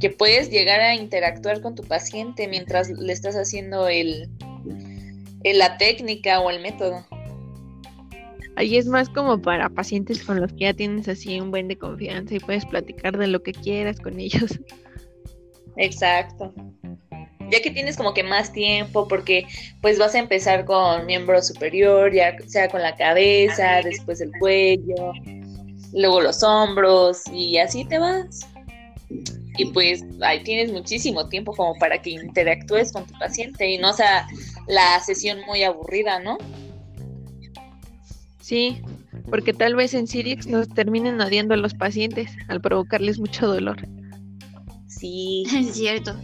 que 0.00 0.10
puedes 0.10 0.50
llegar 0.50 0.80
a 0.80 0.96
interactuar 0.96 1.60
con 1.60 1.74
tu 1.74 1.84
paciente 1.84 2.48
mientras 2.48 2.90
le 2.90 3.12
estás 3.12 3.36
haciendo 3.36 3.86
el, 3.86 4.28
la 5.44 5.78
técnica 5.78 6.40
o 6.40 6.50
el 6.50 6.60
método. 6.60 7.06
Ahí 8.56 8.76
es 8.76 8.86
más 8.86 9.08
como 9.08 9.40
para 9.40 9.68
pacientes 9.68 10.22
con 10.24 10.40
los 10.40 10.52
que 10.52 10.64
ya 10.64 10.74
tienes 10.74 11.08
así 11.08 11.40
un 11.40 11.50
buen 11.50 11.68
de 11.68 11.78
confianza 11.78 12.34
y 12.34 12.40
puedes 12.40 12.66
platicar 12.66 13.16
de 13.16 13.28
lo 13.28 13.42
que 13.42 13.52
quieras 13.52 13.98
con 14.00 14.18
ellos. 14.18 14.58
Exacto. 15.76 16.52
Ya 17.52 17.60
que 17.60 17.70
tienes 17.70 17.98
como 17.98 18.14
que 18.14 18.22
más 18.22 18.50
tiempo 18.50 19.06
porque 19.06 19.46
pues 19.82 19.98
vas 19.98 20.14
a 20.14 20.18
empezar 20.18 20.64
con 20.64 21.04
miembro 21.04 21.42
superior, 21.42 22.12
ya 22.12 22.34
sea 22.46 22.68
con 22.68 22.80
la 22.80 22.96
cabeza, 22.96 23.82
después 23.84 24.22
el 24.22 24.32
cuello, 24.40 25.12
luego 25.92 26.22
los 26.22 26.42
hombros 26.42 27.22
y 27.30 27.58
así 27.58 27.84
te 27.84 27.98
vas. 27.98 28.48
Y 29.58 29.66
pues 29.66 30.02
ahí 30.22 30.42
tienes 30.42 30.72
muchísimo 30.72 31.28
tiempo 31.28 31.52
como 31.54 31.78
para 31.78 32.00
que 32.00 32.10
interactúes 32.10 32.90
con 32.90 33.06
tu 33.06 33.12
paciente 33.18 33.70
y 33.70 33.76
no 33.76 33.92
sea 33.92 34.26
la 34.66 34.98
sesión 35.00 35.40
muy 35.46 35.62
aburrida, 35.62 36.20
¿no? 36.20 36.38
Sí, 38.40 38.80
porque 39.28 39.52
tal 39.52 39.76
vez 39.76 39.92
en 39.92 40.06
Sirix 40.06 40.46
nos 40.46 40.68
terminen 40.68 41.20
odiando 41.20 41.54
a 41.54 41.58
los 41.58 41.74
pacientes 41.74 42.30
al 42.48 42.62
provocarles 42.62 43.18
mucho 43.18 43.46
dolor. 43.46 43.86
Sí. 44.88 45.44
Es 45.54 45.74
cierto. 45.74 46.16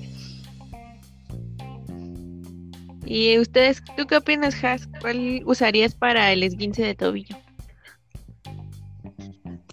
¿Y 3.04 3.38
ustedes, 3.38 3.82
tú 3.96 4.06
qué 4.06 4.16
opinas, 4.16 4.62
Has? 4.62 4.88
¿Cuál 5.00 5.42
usarías 5.46 5.94
para 5.94 6.32
el 6.32 6.42
esguince 6.42 6.82
de 6.82 6.94
tobillo? 6.94 7.36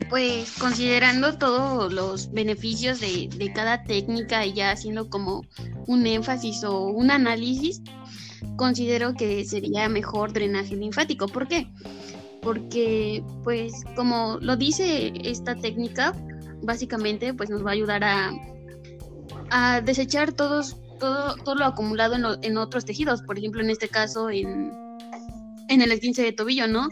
Pues 0.10 0.54
considerando 0.60 1.38
todos 1.38 1.92
los 1.92 2.32
beneficios 2.32 3.00
de, 3.00 3.28
de 3.36 3.52
cada 3.54 3.84
técnica 3.84 4.46
y 4.46 4.54
ya 4.54 4.72
haciendo 4.72 5.10
como 5.10 5.44
un 5.88 6.06
énfasis 6.06 6.64
o 6.64 6.86
un 6.86 7.12
análisis, 7.12 7.82
considero 8.56 9.14
que 9.14 9.44
sería 9.46 9.90
mejor 9.90 10.32
drenaje 10.32 10.76
linfático. 10.76 11.28
¿Por 11.28 11.48
qué? 11.48 11.68
Porque, 12.42 13.24
pues, 13.44 13.74
como 13.96 14.38
lo 14.40 14.56
dice 14.56 15.12
esta 15.24 15.56
técnica, 15.56 16.14
básicamente, 16.62 17.34
pues 17.34 17.50
nos 17.50 17.66
va 17.66 17.72
a 17.72 17.74
ayudar 17.74 18.04
a, 18.04 18.32
a 19.50 19.82
desechar 19.82 20.34
todos, 20.34 20.78
todo, 21.00 21.36
todo 21.44 21.56
lo 21.56 21.66
acumulado 21.66 22.16
en, 22.16 22.22
lo- 22.24 22.38
en 22.42 22.58
otros 22.58 22.86
tejidos. 22.86 23.22
Por 23.22 23.38
ejemplo, 23.38 23.62
en 23.62 23.70
este 23.70 23.88
caso, 23.88 24.30
en, 24.30 24.72
en 25.70 25.82
el 25.82 25.92
esguince 25.92 26.22
de 26.24 26.32
tobillo, 26.32 26.68
¿no? 26.68 26.90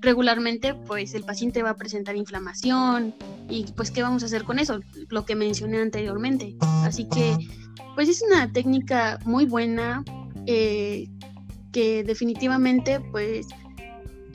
Regularmente, 0.00 0.74
pues 0.74 1.14
el 1.14 1.24
paciente 1.24 1.62
va 1.62 1.70
a 1.70 1.76
presentar 1.76 2.14
inflamación 2.14 3.14
y 3.48 3.64
pues 3.74 3.90
¿qué 3.90 4.02
vamos 4.02 4.22
a 4.22 4.26
hacer 4.26 4.44
con 4.44 4.58
eso? 4.58 4.80
Lo 5.08 5.24
que 5.24 5.34
mencioné 5.34 5.80
anteriormente. 5.80 6.56
Así 6.84 7.08
que, 7.08 7.36
pues 7.94 8.08
es 8.10 8.22
una 8.22 8.52
técnica 8.52 9.18
muy 9.24 9.46
buena 9.46 10.04
eh, 10.46 11.08
que 11.72 12.04
definitivamente, 12.04 13.00
pues 13.00 13.46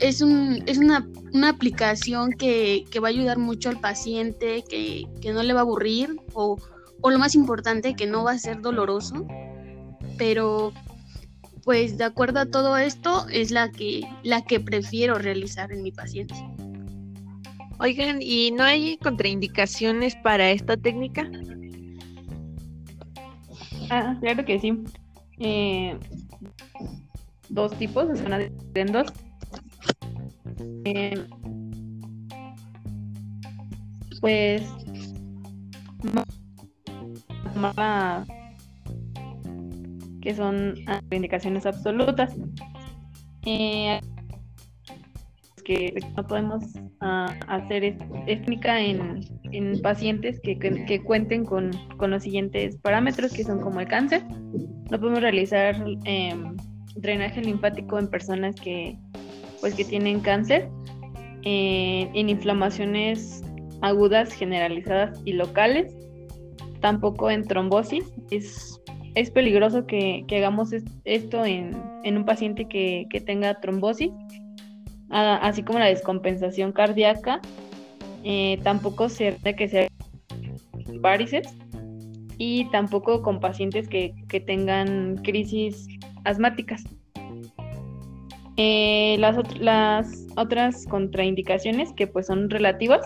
es, 0.00 0.22
un, 0.22 0.62
es 0.66 0.78
una, 0.78 1.06
una 1.32 1.50
aplicación 1.50 2.32
que, 2.32 2.84
que 2.90 2.98
va 2.98 3.08
a 3.08 3.10
ayudar 3.10 3.38
mucho 3.38 3.68
al 3.68 3.78
paciente, 3.80 4.64
que, 4.68 5.04
que 5.20 5.32
no 5.32 5.42
le 5.44 5.52
va 5.52 5.60
a 5.60 5.62
aburrir 5.62 6.16
o, 6.32 6.58
o 7.00 7.10
lo 7.10 7.18
más 7.18 7.34
importante, 7.34 7.94
que 7.94 8.06
no 8.06 8.24
va 8.24 8.32
a 8.32 8.38
ser 8.38 8.60
doloroso. 8.60 9.26
Pero 10.18 10.72
pues 11.64 11.98
de 11.98 12.04
acuerdo 12.04 12.40
a 12.40 12.46
todo 12.46 12.76
esto 12.76 13.26
es 13.28 13.50
la 13.50 13.70
que 13.70 14.02
la 14.22 14.42
que 14.42 14.60
prefiero 14.60 15.16
realizar 15.16 15.72
en 15.72 15.82
mi 15.82 15.92
paciente. 15.92 16.34
Oigan, 17.78 18.18
¿y 18.20 18.50
no 18.50 18.62
hay 18.62 18.98
contraindicaciones 18.98 20.14
para 20.16 20.50
esta 20.50 20.76
técnica? 20.76 21.30
Ah, 23.90 24.16
claro 24.20 24.44
que 24.44 24.60
sí. 24.60 24.84
Eh, 25.38 25.98
dos 27.48 27.72
tipos, 27.78 28.18
se 28.18 28.22
van 28.22 28.34
a 28.34 28.40
en 28.42 28.92
dos. 28.92 29.12
Eh, 30.84 31.26
pues 34.20 34.62
que 40.20 40.34
son 40.34 40.74
ah, 40.86 41.00
indicaciones 41.10 41.66
absolutas. 41.66 42.36
Eh, 43.46 44.00
que 45.64 45.94
no 46.16 46.26
podemos 46.26 46.64
ah, 47.00 47.32
hacer 47.48 47.96
técnica 48.26 48.80
en, 48.80 49.20
en 49.52 49.80
pacientes 49.80 50.40
que, 50.40 51.02
cuenten 51.04 51.44
con, 51.44 51.70
los 52.00 52.22
siguientes 52.22 52.76
parámetros, 52.76 53.32
que 53.32 53.44
son 53.44 53.60
como 53.60 53.80
el 53.80 53.88
cáncer. 53.88 54.22
No 54.90 54.98
podemos 54.98 55.20
realizar 55.20 55.76
em, 56.04 56.56
drenaje 56.96 57.40
linfático 57.40 57.98
en 57.98 58.08
personas 58.08 58.56
que, 58.56 58.98
pues, 59.60 59.76
tienen 59.76 60.20
cáncer, 60.20 60.68
eh, 61.44 62.10
en 62.14 62.28
inflamaciones 62.28 63.42
agudas, 63.82 64.32
generalizadas 64.32 65.20
y 65.24 65.32
locales, 65.32 65.94
tampoco 66.80 67.30
en 67.30 67.46
trombosis. 67.46 68.04
Es, 68.30 68.80
es 69.14 69.30
peligroso 69.30 69.86
que, 69.86 70.24
hagamos 70.38 70.72
es- 70.72 70.84
esto 71.04 71.44
en, 71.44 71.76
en 72.04 72.16
un 72.16 72.24
paciente 72.24 72.66
que, 72.68 73.06
que 73.10 73.20
tenga 73.20 73.60
trombosis, 73.60 74.10
así 75.10 75.62
como 75.62 75.78
la 75.78 75.86
descompensación 75.86 76.72
cardíaca. 76.72 77.40
eh, 78.22 78.58
tampoco 78.62 79.08
se 79.08 79.36
que 79.56 79.68
sea 79.68 79.88
varices 81.00 81.46
y 82.36 82.66
tampoco 82.70 83.22
con 83.22 83.40
pacientes 83.40 83.88
que, 83.88 84.12
que 84.28 84.40
tengan 84.40 85.16
crisis 85.22 85.88
asmáticas. 86.24 86.84
Eh, 88.56 89.16
las, 89.18 89.36
las 89.58 90.26
otras 90.36 90.84
contraindicaciones 90.86 91.92
que 91.94 92.06
pues 92.06 92.26
son 92.26 92.50
relativas 92.50 93.00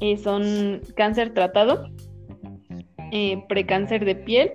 eh, 0.00 0.16
son 0.16 0.80
cáncer 0.96 1.34
tratado, 1.34 1.86
eh, 3.12 3.42
precáncer 3.48 4.04
de 4.04 4.14
piel, 4.14 4.52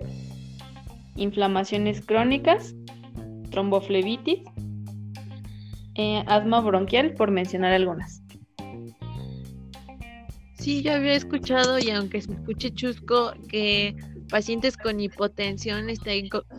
inflamaciones 1.16 2.04
crónicas, 2.04 2.74
tromboflebitis, 3.50 4.40
eh, 5.94 6.22
asma 6.26 6.60
bronquial, 6.60 7.14
por 7.14 7.30
mencionar 7.30 7.72
algunas. 7.72 8.22
Sí, 10.58 10.82
yo 10.82 10.94
había 10.94 11.14
escuchado 11.14 11.78
y 11.78 11.90
aunque 11.90 12.20
se 12.20 12.32
escuche 12.32 12.70
chusco 12.74 13.32
que 13.48 13.94
pacientes 14.28 14.76
con 14.76 15.00
hipotensión 15.00 15.88
está, 15.88 16.10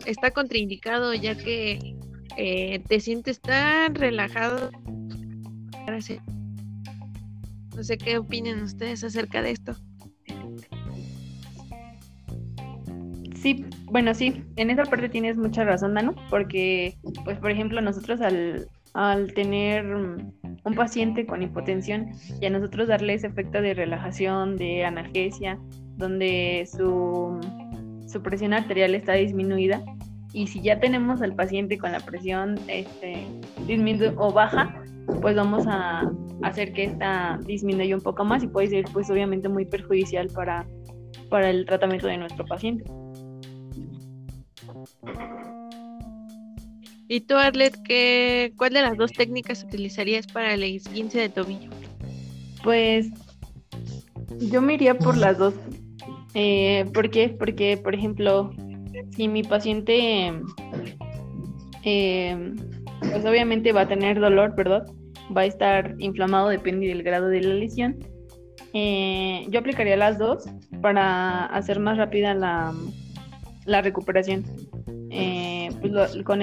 está 0.06 0.30
contraindicado 0.30 1.14
ya 1.14 1.36
que 1.36 1.94
eh, 2.36 2.80
te 2.88 3.00
sientes 3.00 3.40
tan 3.40 3.94
relajado. 3.94 4.70
No 7.74 7.84
sé 7.84 7.98
qué 7.98 8.18
opinen 8.18 8.62
ustedes 8.62 9.04
acerca 9.04 9.42
de 9.42 9.52
esto. 9.52 9.76
Sí, 13.40 13.64
bueno, 13.84 14.14
sí, 14.14 14.42
en 14.56 14.70
esa 14.70 14.84
parte 14.84 15.08
tienes 15.08 15.36
mucha 15.36 15.64
razón, 15.64 15.94
Dano, 15.94 16.14
porque, 16.28 16.94
pues, 17.24 17.38
por 17.38 17.52
ejemplo, 17.52 17.80
nosotros 17.80 18.20
al, 18.20 18.66
al 18.94 19.32
tener 19.32 19.84
mm, 19.84 20.32
un 20.64 20.74
paciente 20.74 21.24
con 21.24 21.42
hipotensión 21.42 22.08
y 22.40 22.46
a 22.46 22.50
nosotros 22.50 22.88
darle 22.88 23.14
ese 23.14 23.28
efecto 23.28 23.62
de 23.62 23.74
relajación, 23.74 24.56
de 24.56 24.84
analgesia, 24.84 25.56
donde 25.96 26.68
su, 26.70 27.38
su 28.08 28.22
presión 28.22 28.54
arterial 28.54 28.96
está 28.96 29.12
disminuida, 29.12 29.84
y 30.32 30.48
si 30.48 30.60
ya 30.60 30.80
tenemos 30.80 31.22
al 31.22 31.36
paciente 31.36 31.78
con 31.78 31.92
la 31.92 32.00
presión 32.00 32.56
este, 32.66 33.24
disminu 33.68 34.14
o 34.16 34.32
baja, 34.32 34.82
pues 35.22 35.36
vamos 35.36 35.64
a 35.68 36.10
hacer 36.42 36.72
que 36.72 36.84
esta 36.84 37.38
disminuya 37.46 37.94
un 37.94 38.02
poco 38.02 38.24
más 38.24 38.42
y 38.42 38.48
puede 38.48 38.66
ser, 38.66 38.84
pues, 38.92 39.08
obviamente 39.10 39.48
muy 39.48 39.64
perjudicial 39.64 40.26
para, 40.34 40.66
para 41.30 41.50
el 41.50 41.66
tratamiento 41.66 42.08
de 42.08 42.18
nuestro 42.18 42.44
paciente. 42.44 42.84
¿Y 47.10 47.20
tú, 47.20 47.36
Arlet, 47.36 47.74
qué, 47.84 48.52
cuál 48.56 48.74
de 48.74 48.82
las 48.82 48.98
dos 48.98 49.12
técnicas 49.12 49.64
utilizarías 49.64 50.26
para 50.26 50.52
el 50.52 50.62
esguince 50.62 51.18
de 51.18 51.30
tobillo? 51.30 51.70
Pues 52.62 53.08
yo 54.38 54.60
me 54.60 54.74
iría 54.74 54.94
por 54.94 55.16
las 55.16 55.38
dos. 55.38 55.54
Eh, 56.34 56.84
¿Por 56.92 57.08
qué? 57.10 57.30
Porque, 57.30 57.78
por 57.78 57.94
ejemplo, 57.94 58.50
si 59.16 59.26
mi 59.26 59.42
paciente, 59.42 60.32
eh, 61.82 62.54
pues 63.00 63.24
obviamente 63.24 63.72
va 63.72 63.82
a 63.82 63.88
tener 63.88 64.20
dolor, 64.20 64.54
¿verdad? 64.54 64.84
Va 65.34 65.42
a 65.42 65.46
estar 65.46 65.94
inflamado, 65.98 66.48
depende 66.48 66.88
del 66.88 67.02
grado 67.02 67.28
de 67.28 67.40
la 67.40 67.54
lesión. 67.54 67.98
Eh, 68.74 69.46
yo 69.48 69.60
aplicaría 69.60 69.96
las 69.96 70.18
dos 70.18 70.44
para 70.82 71.46
hacer 71.46 71.80
más 71.80 71.96
rápida 71.96 72.34
la, 72.34 72.74
la 73.68 73.82
recuperación. 73.82 74.44
Eh, 75.10 75.68
pues 75.80 76.22
con, 76.24 76.40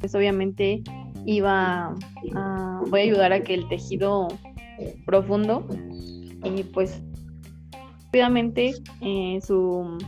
pues 0.00 0.14
obviamente 0.14 0.82
iba 1.26 1.94
a, 2.34 2.82
voy 2.88 3.00
a 3.00 3.02
ayudar 3.02 3.32
a 3.32 3.42
que 3.42 3.54
el 3.54 3.68
tejido 3.68 4.28
profundo 5.06 5.66
y 6.44 6.62
pues 6.62 7.02
rápidamente 8.06 8.74
eh, 9.00 9.38
su 9.42 9.98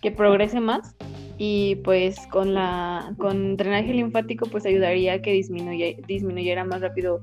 que 0.00 0.10
progrese 0.10 0.60
más 0.60 0.96
y 1.36 1.76
pues 1.76 2.26
con 2.28 2.54
la 2.54 3.14
con 3.18 3.56
drenaje 3.56 3.92
linfático 3.92 4.46
pues 4.46 4.64
ayudaría 4.64 5.14
a 5.14 5.22
que 5.22 5.32
disminuyera 5.32 6.64
más 6.64 6.80
rápido 6.80 7.22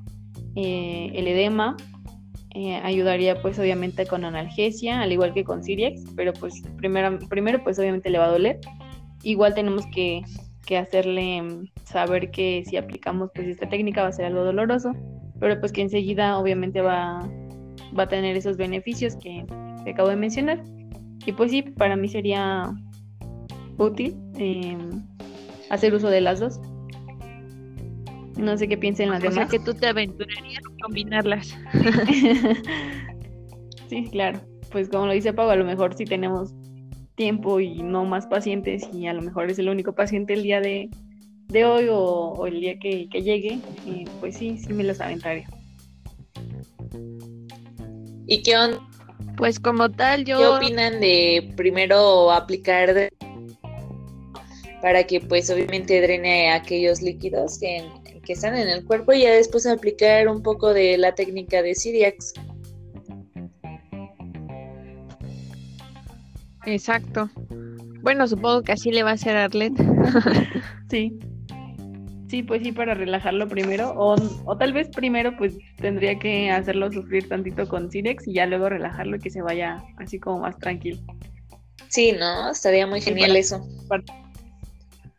eh, 0.55 1.11
el 1.13 1.27
edema 1.27 1.75
eh, 2.55 2.75
ayudaría 2.83 3.41
pues 3.41 3.59
obviamente 3.59 4.05
con 4.05 4.25
analgesia 4.25 5.01
al 5.01 5.11
igual 5.11 5.33
que 5.33 5.43
con 5.43 5.63
Siriax 5.63 6.03
pero 6.15 6.33
pues 6.33 6.61
primero 6.77 7.19
primero 7.29 7.63
pues 7.63 7.77
obviamente 7.79 8.09
le 8.09 8.17
va 8.17 8.25
a 8.25 8.31
doler 8.31 8.59
igual 9.23 9.53
tenemos 9.53 9.85
que, 9.93 10.21
que 10.65 10.77
hacerle 10.77 11.41
mm, 11.41 11.67
saber 11.83 12.31
que 12.31 12.63
si 12.65 12.77
aplicamos 12.77 13.29
pues 13.33 13.47
esta 13.47 13.67
técnica 13.67 14.01
va 14.01 14.09
a 14.09 14.13
ser 14.13 14.25
algo 14.25 14.43
doloroso 14.43 14.91
pero 15.39 15.59
pues 15.59 15.71
que 15.71 15.81
enseguida 15.81 16.37
obviamente 16.37 16.81
va, 16.81 17.29
va 17.97 18.03
a 18.03 18.07
tener 18.07 18.35
esos 18.35 18.57
beneficios 18.57 19.15
que, 19.15 19.45
que 19.83 19.91
acabo 19.91 20.09
de 20.09 20.15
mencionar 20.15 20.63
y 21.25 21.33
pues 21.33 21.51
sí 21.51 21.61
para 21.61 21.95
mí 21.97 22.07
sería 22.07 22.73
útil 23.77 24.15
em, 24.35 25.03
hacer 25.69 25.93
uso 25.93 26.09
de 26.09 26.21
las 26.21 26.39
dos. 26.39 26.59
No 28.37 28.57
sé 28.57 28.67
qué 28.67 28.77
piensen 28.77 29.09
las 29.09 29.19
o 29.19 29.29
demás. 29.29 29.35
Sea 29.35 29.47
que 29.47 29.59
tú 29.59 29.73
te 29.73 29.87
aventurarías 29.87 30.63
a 30.63 30.83
combinarlas. 30.83 31.57
sí, 33.89 34.07
claro. 34.11 34.39
Pues 34.71 34.89
como 34.89 35.07
lo 35.07 35.13
dice 35.13 35.33
Pau, 35.33 35.49
a 35.49 35.55
lo 35.55 35.65
mejor 35.65 35.95
si 35.95 36.05
tenemos 36.05 36.53
tiempo 37.15 37.59
y 37.59 37.81
no 37.81 38.05
más 38.05 38.27
pacientes 38.27 38.87
y 38.93 39.07
a 39.07 39.13
lo 39.13 39.21
mejor 39.21 39.49
es 39.49 39.59
el 39.59 39.69
único 39.69 39.93
paciente 39.93 40.33
el 40.33 40.43
día 40.43 40.61
de, 40.61 40.89
de 41.47 41.65
hoy 41.65 41.87
o, 41.89 42.45
el 42.45 42.61
día 42.61 42.77
que, 42.79 43.07
llegue, 43.07 43.59
eh, 43.87 44.05
pues 44.19 44.37
sí, 44.37 44.57
sí 44.57 44.73
me 44.73 44.83
los 44.83 45.01
aventaría. 45.01 45.47
¿Y 48.27 48.43
qué 48.43 48.57
onda? 48.57 48.79
Pues 49.35 49.59
como 49.59 49.89
tal, 49.89 50.25
yo... 50.25 50.37
¿Qué 50.37 50.47
opinan 50.47 50.99
de 50.99 51.53
primero 51.55 52.31
aplicar 52.31 52.93
de 52.93 53.09
para 54.81 55.05
que 55.05 55.19
pues 55.19 55.49
obviamente 55.49 56.01
drene 56.01 56.51
aquellos 56.51 57.01
líquidos 57.01 57.59
que, 57.59 57.83
que, 58.27 58.33
están 58.33 58.55
en 58.57 58.69
el 58.69 58.85
cuerpo 58.85 59.13
y 59.13 59.23
ya 59.23 59.31
después 59.31 59.65
aplicar 59.65 60.27
un 60.27 60.43
poco 60.43 60.73
de 60.73 60.97
la 60.97 61.15
técnica 61.15 61.61
de 61.61 61.73
Siriax. 61.73 62.33
Exacto. 66.65 67.29
Bueno, 68.01 68.27
supongo 68.27 68.61
que 68.63 68.73
así 68.73 68.91
le 68.91 69.03
va 69.03 69.11
a 69.11 69.13
hacer 69.13 69.37
Arlet. 69.37 69.73
sí. 70.91 71.17
Sí, 72.29 72.43
pues 72.43 72.61
sí, 72.61 72.73
para 72.73 72.93
relajarlo 72.93 73.47
primero. 73.47 73.93
O, 73.95 74.15
o, 74.45 74.57
tal 74.57 74.73
vez 74.73 74.89
primero 74.89 75.35
pues 75.37 75.57
tendría 75.77 76.19
que 76.19 76.51
hacerlo 76.51 76.91
sufrir 76.91 77.29
tantito 77.29 77.67
con 77.69 77.89
Sirex 77.89 78.27
y 78.27 78.33
ya 78.33 78.45
luego 78.45 78.67
relajarlo 78.67 79.15
y 79.15 79.19
que 79.19 79.29
se 79.29 79.41
vaya 79.41 79.81
así 79.97 80.19
como 80.19 80.39
más 80.39 80.57
tranquilo. 80.57 80.99
Sí, 81.87 82.11
¿no? 82.11 82.51
Estaría 82.51 82.85
muy 82.85 82.99
genial 83.01 83.35
eso. 83.35 83.65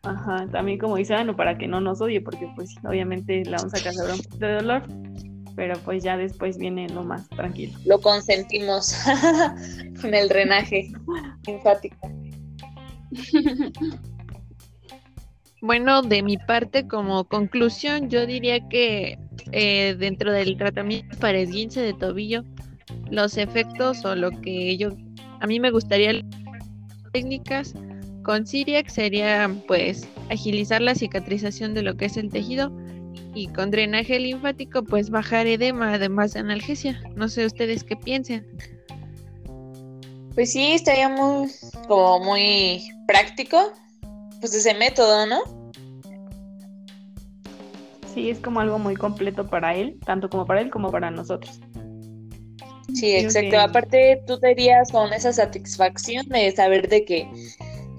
Ajá, 0.03 0.47
también 0.51 0.79
como 0.79 0.95
dice 0.95 1.13
Anu, 1.13 1.35
para 1.35 1.57
que 1.57 1.67
no 1.67 1.81
nos 1.81 2.01
odie, 2.01 2.21
porque 2.21 2.49
pues 2.55 2.75
obviamente 2.87 3.43
la 3.45 3.57
vamos 3.57 3.73
a 3.73 3.83
causar 3.83 4.11
un 4.11 4.21
poquito 4.21 4.45
de 4.45 4.53
dolor, 4.53 4.83
pero 5.55 5.77
pues 5.83 6.03
ya 6.03 6.15
después 6.15 6.57
viene 6.57 6.87
lo 6.89 7.03
más 7.03 7.29
tranquilo. 7.29 7.77
Lo 7.85 7.99
consentimos 7.99 8.95
con 10.01 10.13
el 10.13 10.29
drenaje 10.29 10.91
linfático. 11.47 11.97
Bueno, 15.61 16.01
de 16.01 16.23
mi 16.23 16.37
parte, 16.37 16.87
como 16.87 17.25
conclusión, 17.25 18.09
yo 18.09 18.25
diría 18.25 18.69
que 18.69 19.19
eh, 19.51 19.95
dentro 19.99 20.31
del 20.31 20.57
tratamiento 20.57 21.17
para 21.19 21.39
esguince 21.39 21.81
de 21.81 21.93
tobillo, 21.93 22.45
los 23.11 23.37
efectos 23.37 24.05
o 24.05 24.15
lo 24.15 24.31
que 24.41 24.77
yo 24.77 24.91
a 25.41 25.47
mí 25.47 25.59
me 25.59 25.71
gustaría 25.71 26.21
técnicas 27.11 27.73
con 28.29 28.45
Siriax 28.45 28.93
sería 28.93 29.51
pues 29.65 30.07
agilizar 30.29 30.83
la 30.83 30.93
cicatrización 30.93 31.73
de 31.73 31.81
lo 31.81 31.97
que 31.97 32.05
es 32.05 32.15
el 32.15 32.29
tejido 32.29 32.71
y 33.33 33.47
con 33.47 33.71
drenaje 33.71 34.19
linfático 34.19 34.83
pues 34.83 35.09
bajar 35.09 35.47
edema 35.47 35.95
además 35.95 36.33
de 36.33 36.41
analgesia. 36.41 37.01
No 37.15 37.27
sé 37.27 37.47
ustedes 37.47 37.83
qué 37.83 37.95
piensen. 37.95 38.45
Pues 40.35 40.51
sí, 40.51 40.73
estaría 40.73 41.09
muy 41.09 41.49
como 41.87 42.19
muy 42.19 42.83
práctico 43.07 43.73
pues 44.39 44.53
ese 44.53 44.75
método, 44.75 45.25
¿no? 45.25 45.39
Sí, 48.13 48.29
es 48.29 48.37
como 48.37 48.59
algo 48.59 48.77
muy 48.77 48.95
completo 48.95 49.47
para 49.47 49.73
él, 49.73 49.97
tanto 50.05 50.29
como 50.29 50.45
para 50.45 50.61
él 50.61 50.69
como 50.69 50.91
para 50.91 51.09
nosotros. 51.09 51.59
Sí, 52.93 53.15
exacto. 53.15 53.59
Aparte, 53.59 54.21
tú 54.27 54.39
te 54.39 54.51
irías 54.51 54.91
con 54.91 55.13
esa 55.13 55.33
satisfacción 55.33 56.27
de 56.29 56.51
saber 56.51 56.89
de 56.89 57.05
que 57.05 57.27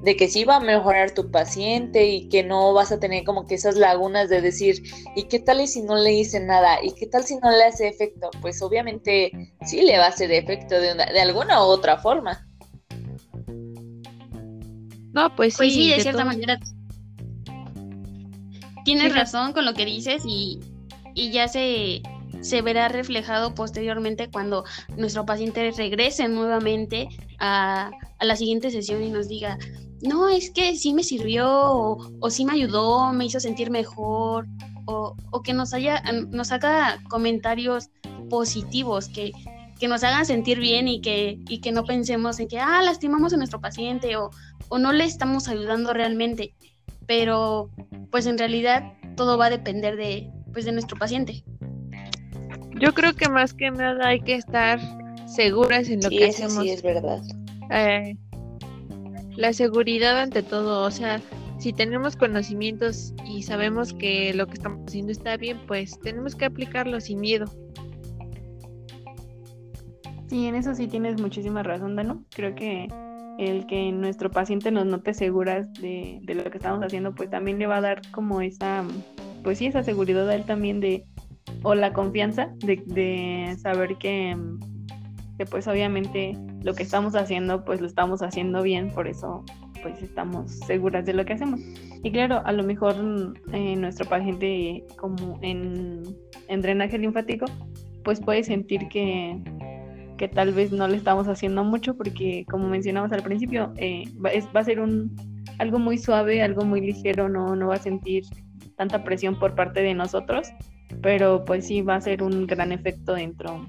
de 0.02 0.16
que 0.16 0.28
sí 0.28 0.44
va 0.44 0.56
a 0.56 0.60
mejorar 0.60 1.12
tu 1.12 1.30
paciente 1.30 2.06
y 2.08 2.28
que 2.28 2.42
no 2.42 2.72
vas 2.72 2.90
a 2.90 2.98
tener 2.98 3.24
como 3.24 3.46
que 3.46 3.54
esas 3.56 3.76
lagunas 3.76 4.28
de 4.30 4.40
decir, 4.40 4.82
¿y 5.14 5.24
qué 5.24 5.40
tal 5.40 5.60
y 5.60 5.66
si 5.66 5.82
no 5.82 5.96
le 5.96 6.12
hice 6.12 6.40
nada? 6.40 6.78
¿Y 6.82 6.92
qué 6.94 7.06
tal 7.06 7.24
si 7.24 7.36
no 7.36 7.50
le 7.50 7.64
hace 7.64 7.88
efecto? 7.88 8.30
Pues 8.40 8.62
obviamente 8.62 9.30
sí 9.66 9.82
le 9.82 9.98
va 9.98 10.06
a 10.06 10.08
hacer 10.08 10.32
efecto 10.32 10.74
de, 10.80 10.94
de 10.94 11.20
alguna 11.20 11.60
u 11.60 11.66
otra 11.66 11.98
forma. 11.98 12.46
No, 15.12 15.34
pues, 15.34 15.56
pues 15.56 15.72
sí. 15.74 15.90
de, 15.90 16.00
cierta 16.00 16.24
manera. 16.24 16.58
Tienes 18.84 19.14
razón 19.14 19.52
con 19.52 19.64
lo 19.64 19.74
que 19.74 19.84
dices 19.84 20.22
y, 20.26 20.60
y 21.14 21.30
ya 21.30 21.48
se, 21.48 22.02
se 22.40 22.62
verá 22.62 22.88
reflejado 22.88 23.54
posteriormente 23.54 24.30
cuando 24.30 24.64
nuestro 24.96 25.26
paciente 25.26 25.70
regrese 25.76 26.28
nuevamente 26.28 27.08
a, 27.38 27.90
a 28.18 28.24
la 28.24 28.36
siguiente 28.36 28.70
sesión 28.70 29.02
y 29.02 29.10
nos 29.10 29.28
diga, 29.28 29.58
no, 30.02 30.28
es 30.28 30.50
que 30.50 30.76
sí 30.76 30.94
me 30.94 31.02
sirvió, 31.02 31.48
o, 31.48 32.30
sí 32.30 32.44
me 32.44 32.52
ayudó, 32.52 33.12
me 33.12 33.26
hizo 33.26 33.40
sentir 33.40 33.70
mejor, 33.70 34.46
o, 34.86 35.14
que 35.44 35.52
nos, 35.52 35.72
haya, 35.74 36.02
nos 36.30 36.52
haga 36.52 37.00
comentarios 37.08 37.90
positivos, 38.28 39.08
que, 39.08 39.32
que 39.78 39.88
nos 39.88 40.02
hagan 40.02 40.26
sentir 40.26 40.58
bien 40.58 40.88
y 40.88 41.00
que, 41.00 41.38
y 41.48 41.60
que 41.60 41.72
no 41.72 41.84
pensemos 41.84 42.40
en 42.40 42.48
que, 42.48 42.58
ah, 42.58 42.82
lastimamos 42.82 43.32
a 43.32 43.36
nuestro 43.36 43.60
paciente 43.60 44.16
o, 44.16 44.30
o 44.68 44.78
no 44.78 44.92
le 44.92 45.04
estamos 45.04 45.48
ayudando 45.48 45.92
realmente. 45.92 46.54
Pero, 47.06 47.70
pues 48.10 48.26
en 48.26 48.38
realidad 48.38 48.92
todo 49.16 49.36
va 49.36 49.46
a 49.46 49.50
depender 49.50 49.96
de, 49.96 50.30
pues, 50.52 50.64
de 50.64 50.72
nuestro 50.72 50.96
paciente. 50.96 51.44
Yo 52.80 52.94
creo 52.94 53.14
que 53.14 53.28
más 53.28 53.52
que 53.52 53.70
nada 53.70 54.08
hay 54.08 54.20
que 54.20 54.36
estar 54.36 54.80
seguras 55.26 55.88
en 55.88 56.00
lo 56.00 56.08
que 56.08 56.28
hacemos. 56.28 56.62
Sí, 56.62 56.70
es 56.70 56.82
verdad. 56.82 57.22
Eh, 57.70 58.16
la 59.36 59.52
seguridad 59.52 60.20
ante 60.20 60.42
todo, 60.42 60.84
o 60.84 60.90
sea, 60.90 61.20
si 61.58 61.72
tenemos 61.72 62.16
conocimientos 62.16 63.14
y 63.26 63.42
sabemos 63.42 63.92
que 63.92 64.32
lo 64.34 64.46
que 64.46 64.54
estamos 64.54 64.80
haciendo 64.86 65.12
está 65.12 65.36
bien, 65.36 65.58
pues 65.66 65.98
tenemos 66.00 66.34
que 66.34 66.46
aplicarlo 66.46 67.00
sin 67.00 67.20
miedo. 67.20 67.46
Sí, 70.28 70.46
en 70.46 70.54
eso 70.54 70.74
sí 70.74 70.86
tienes 70.86 71.20
muchísima 71.20 71.62
razón, 71.62 71.96
Dano. 71.96 72.24
Creo 72.30 72.54
que 72.54 72.88
el 73.38 73.66
que 73.66 73.90
nuestro 73.92 74.30
paciente 74.30 74.70
nos 74.70 74.86
note 74.86 75.12
seguras 75.12 75.72
de, 75.74 76.20
lo 76.26 76.50
que 76.50 76.58
estamos 76.58 76.82
haciendo, 76.84 77.14
pues 77.14 77.30
también 77.30 77.58
le 77.58 77.66
va 77.66 77.78
a 77.78 77.80
dar 77.80 78.00
como 78.10 78.40
esa, 78.40 78.84
pues 79.42 79.58
sí, 79.58 79.66
esa 79.66 79.82
seguridad 79.82 80.28
a 80.28 80.34
él 80.34 80.44
también 80.44 80.80
de, 80.80 81.04
o 81.62 81.74
la 81.74 81.92
confianza 81.92 82.52
de, 82.58 82.82
de 82.86 83.56
saber 83.58 83.96
que, 83.96 84.36
pues 85.46 85.66
obviamente 85.68 86.36
lo 86.62 86.74
que 86.74 86.82
estamos 86.82 87.14
haciendo, 87.14 87.64
pues 87.64 87.80
lo 87.80 87.86
estamos 87.86 88.22
haciendo 88.22 88.62
bien, 88.62 88.90
por 88.90 89.08
eso 89.08 89.44
pues 89.82 90.02
estamos 90.02 90.50
seguras 90.66 91.06
de 91.06 91.14
lo 91.14 91.24
que 91.24 91.34
hacemos. 91.34 91.60
Y 92.02 92.10
claro, 92.10 92.42
a 92.44 92.52
lo 92.52 92.62
mejor 92.62 92.94
eh, 93.52 93.76
nuestro 93.76 94.08
paciente 94.08 94.84
como 94.96 95.38
en, 95.42 96.02
drenaje 96.48 96.98
linfático, 96.98 97.46
pues 98.04 98.20
puede 98.20 98.42
sentir 98.42 98.88
que, 98.88 99.42
que, 100.18 100.28
tal 100.28 100.52
vez 100.52 100.72
no 100.72 100.88
le 100.88 100.96
estamos 100.96 101.28
haciendo 101.28 101.64
mucho 101.64 101.96
porque 101.96 102.44
como 102.50 102.68
mencionamos 102.68 103.12
al 103.12 103.22
principio, 103.22 103.72
eh, 103.76 104.04
va, 104.24 104.30
va, 104.54 104.60
a 104.60 104.64
ser 104.64 104.80
un 104.80 105.14
algo 105.58 105.78
muy 105.78 105.98
suave, 105.98 106.42
algo 106.42 106.64
muy 106.64 106.80
ligero, 106.80 107.28
no, 107.28 107.54
no 107.54 107.68
va 107.68 107.74
a 107.74 107.78
sentir 107.78 108.24
tanta 108.76 109.04
presión 109.04 109.38
por 109.38 109.54
parte 109.54 109.82
de 109.82 109.94
nosotros, 109.94 110.48
pero 111.02 111.44
pues 111.44 111.66
sí 111.66 111.82
va 111.82 111.96
a 111.96 112.00
ser 112.00 112.22
un 112.22 112.46
gran 112.46 112.72
efecto 112.72 113.12
dentro 113.12 113.66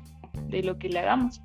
de 0.47 0.63
lo 0.63 0.77
que 0.77 0.89
le 0.89 0.99
hagamos. 0.99 1.41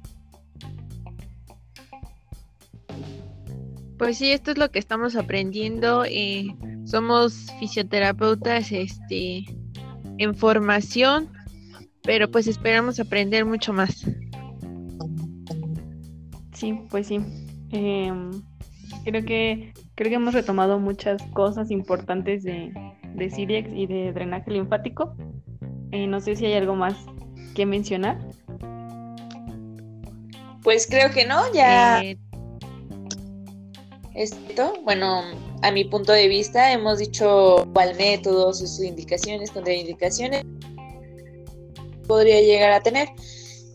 Pues 3.99 4.18
sí, 4.18 4.30
esto 4.30 4.51
es 4.51 4.59
lo 4.59 4.70
que 4.70 4.78
estamos 4.78 5.16
aprendiendo. 5.16 6.05
Eh, 6.05 6.55
somos 6.84 7.47
fisioterapeutas 7.59 8.70
este, 8.70 9.44
en 10.18 10.34
formación, 10.34 11.30
pero 12.03 12.30
pues 12.30 12.47
esperamos 12.47 13.01
aprender 13.01 13.44
mucho 13.44 13.72
más. 13.72 14.07
Sí, 16.53 16.78
pues 16.90 17.07
sí. 17.07 17.20
Em, 17.70 18.30
creo 19.05 19.24
que 19.24 19.72
creo 19.94 20.11
que 20.11 20.16
hemos 20.16 20.34
retomado 20.34 20.78
muchas 20.78 21.22
cosas 21.32 21.70
importantes 21.70 22.44
de, 22.44 22.72
de 23.14 23.66
y 23.74 23.86
de 23.86 24.12
drenaje 24.12 24.51
linfático. 24.51 25.16
Eh, 25.90 26.07
no 26.07 26.20
sé 26.20 26.36
si 26.36 26.47
hay 26.47 26.55
algo 26.55 26.76
más 26.76 26.94
que 27.55 27.64
mencionar. 27.64 28.18
Pues 30.62 30.86
creo 30.86 31.11
que 31.11 31.26
no, 31.26 31.40
ya. 31.53 32.03
Eh, 32.03 32.18
Esto, 34.17 34.73
bueno, 34.83 35.25
a 35.61 35.71
mi 35.71 35.85
punto 35.85 36.12
de 36.12 36.27
vista, 36.27 36.73
hemos 36.73 36.99
dicho 36.99 37.69
cuál 37.75 37.95
método, 37.97 38.55
sus 38.55 38.83
indicaciones, 38.83 39.51
contraindicaciones 39.51 40.43
podría 42.07 42.41
llegar 42.41 42.71
a 42.71 42.81
tener. 42.81 43.09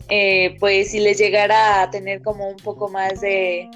Eh, 0.08 0.56
pues 0.58 0.90
si 0.90 0.98
les 0.98 1.18
llegara 1.18 1.82
a 1.82 1.90
tener 1.90 2.22
como 2.22 2.48
un 2.48 2.56
poco 2.56 2.88
más 2.88 3.20
de, 3.20 3.70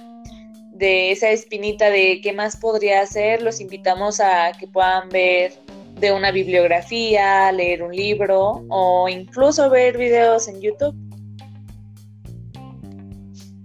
de 0.73 1.13
esa 1.13 1.31
espinita 1.31 1.89
de 1.89 2.21
qué 2.21 2.33
más 2.33 2.57
podría 2.57 3.01
hacer, 3.01 3.43
los 3.43 3.61
invitamos 3.61 4.19
a 4.19 4.51
que 4.59 4.67
puedan 4.67 5.09
ver 5.09 5.53
de 6.01 6.13
una 6.13 6.33
bibliografía, 6.33 7.51
leer 7.53 7.83
un 7.83 7.95
libro 7.95 8.65
o 8.69 9.09
incluso 9.09 9.71
ver 9.71 9.97
videos 9.97 10.49
en 10.49 10.61
YouTube. 10.61 10.95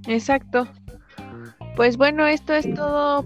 Exacto. 0.08 0.68
Pues 1.76 1.98
bueno, 1.98 2.28
esto 2.28 2.54
es 2.54 2.72
todo 2.74 3.26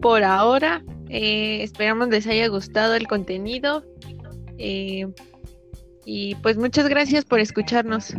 por 0.00 0.22
ahora. 0.24 0.82
Eh, 1.08 1.62
esperamos 1.62 2.08
les 2.08 2.26
haya 2.26 2.48
gustado 2.48 2.94
el 2.94 3.06
contenido. 3.06 3.84
Eh, 4.58 5.06
y 6.04 6.34
pues 6.36 6.56
muchas 6.56 6.88
gracias 6.88 7.24
por 7.24 7.40
escucharnos. 7.40 8.14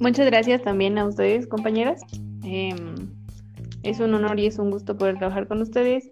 Muchas 0.00 0.26
gracias 0.26 0.62
también 0.62 0.98
a 0.98 1.04
ustedes, 1.04 1.46
compañeras. 1.46 2.00
Em, 2.42 3.12
es 3.82 4.00
un 4.00 4.14
honor 4.14 4.38
y 4.40 4.46
es 4.46 4.58
un 4.58 4.70
gusto 4.70 4.96
poder 4.96 5.18
trabajar 5.18 5.46
con 5.46 5.60
ustedes. 5.60 6.08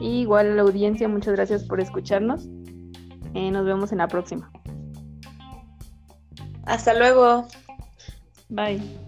Y 0.00 0.20
igual 0.20 0.52
a 0.52 0.54
la 0.54 0.62
audiencia, 0.62 1.08
muchas 1.08 1.34
gracias 1.34 1.64
por 1.64 1.80
escucharnos. 1.80 2.48
Eh, 3.34 3.50
nos 3.50 3.64
vemos 3.64 3.92
en 3.92 3.98
la 3.98 4.08
próxima. 4.08 4.50
Hasta 6.64 6.94
luego. 6.94 7.46
Bye. 8.48 9.07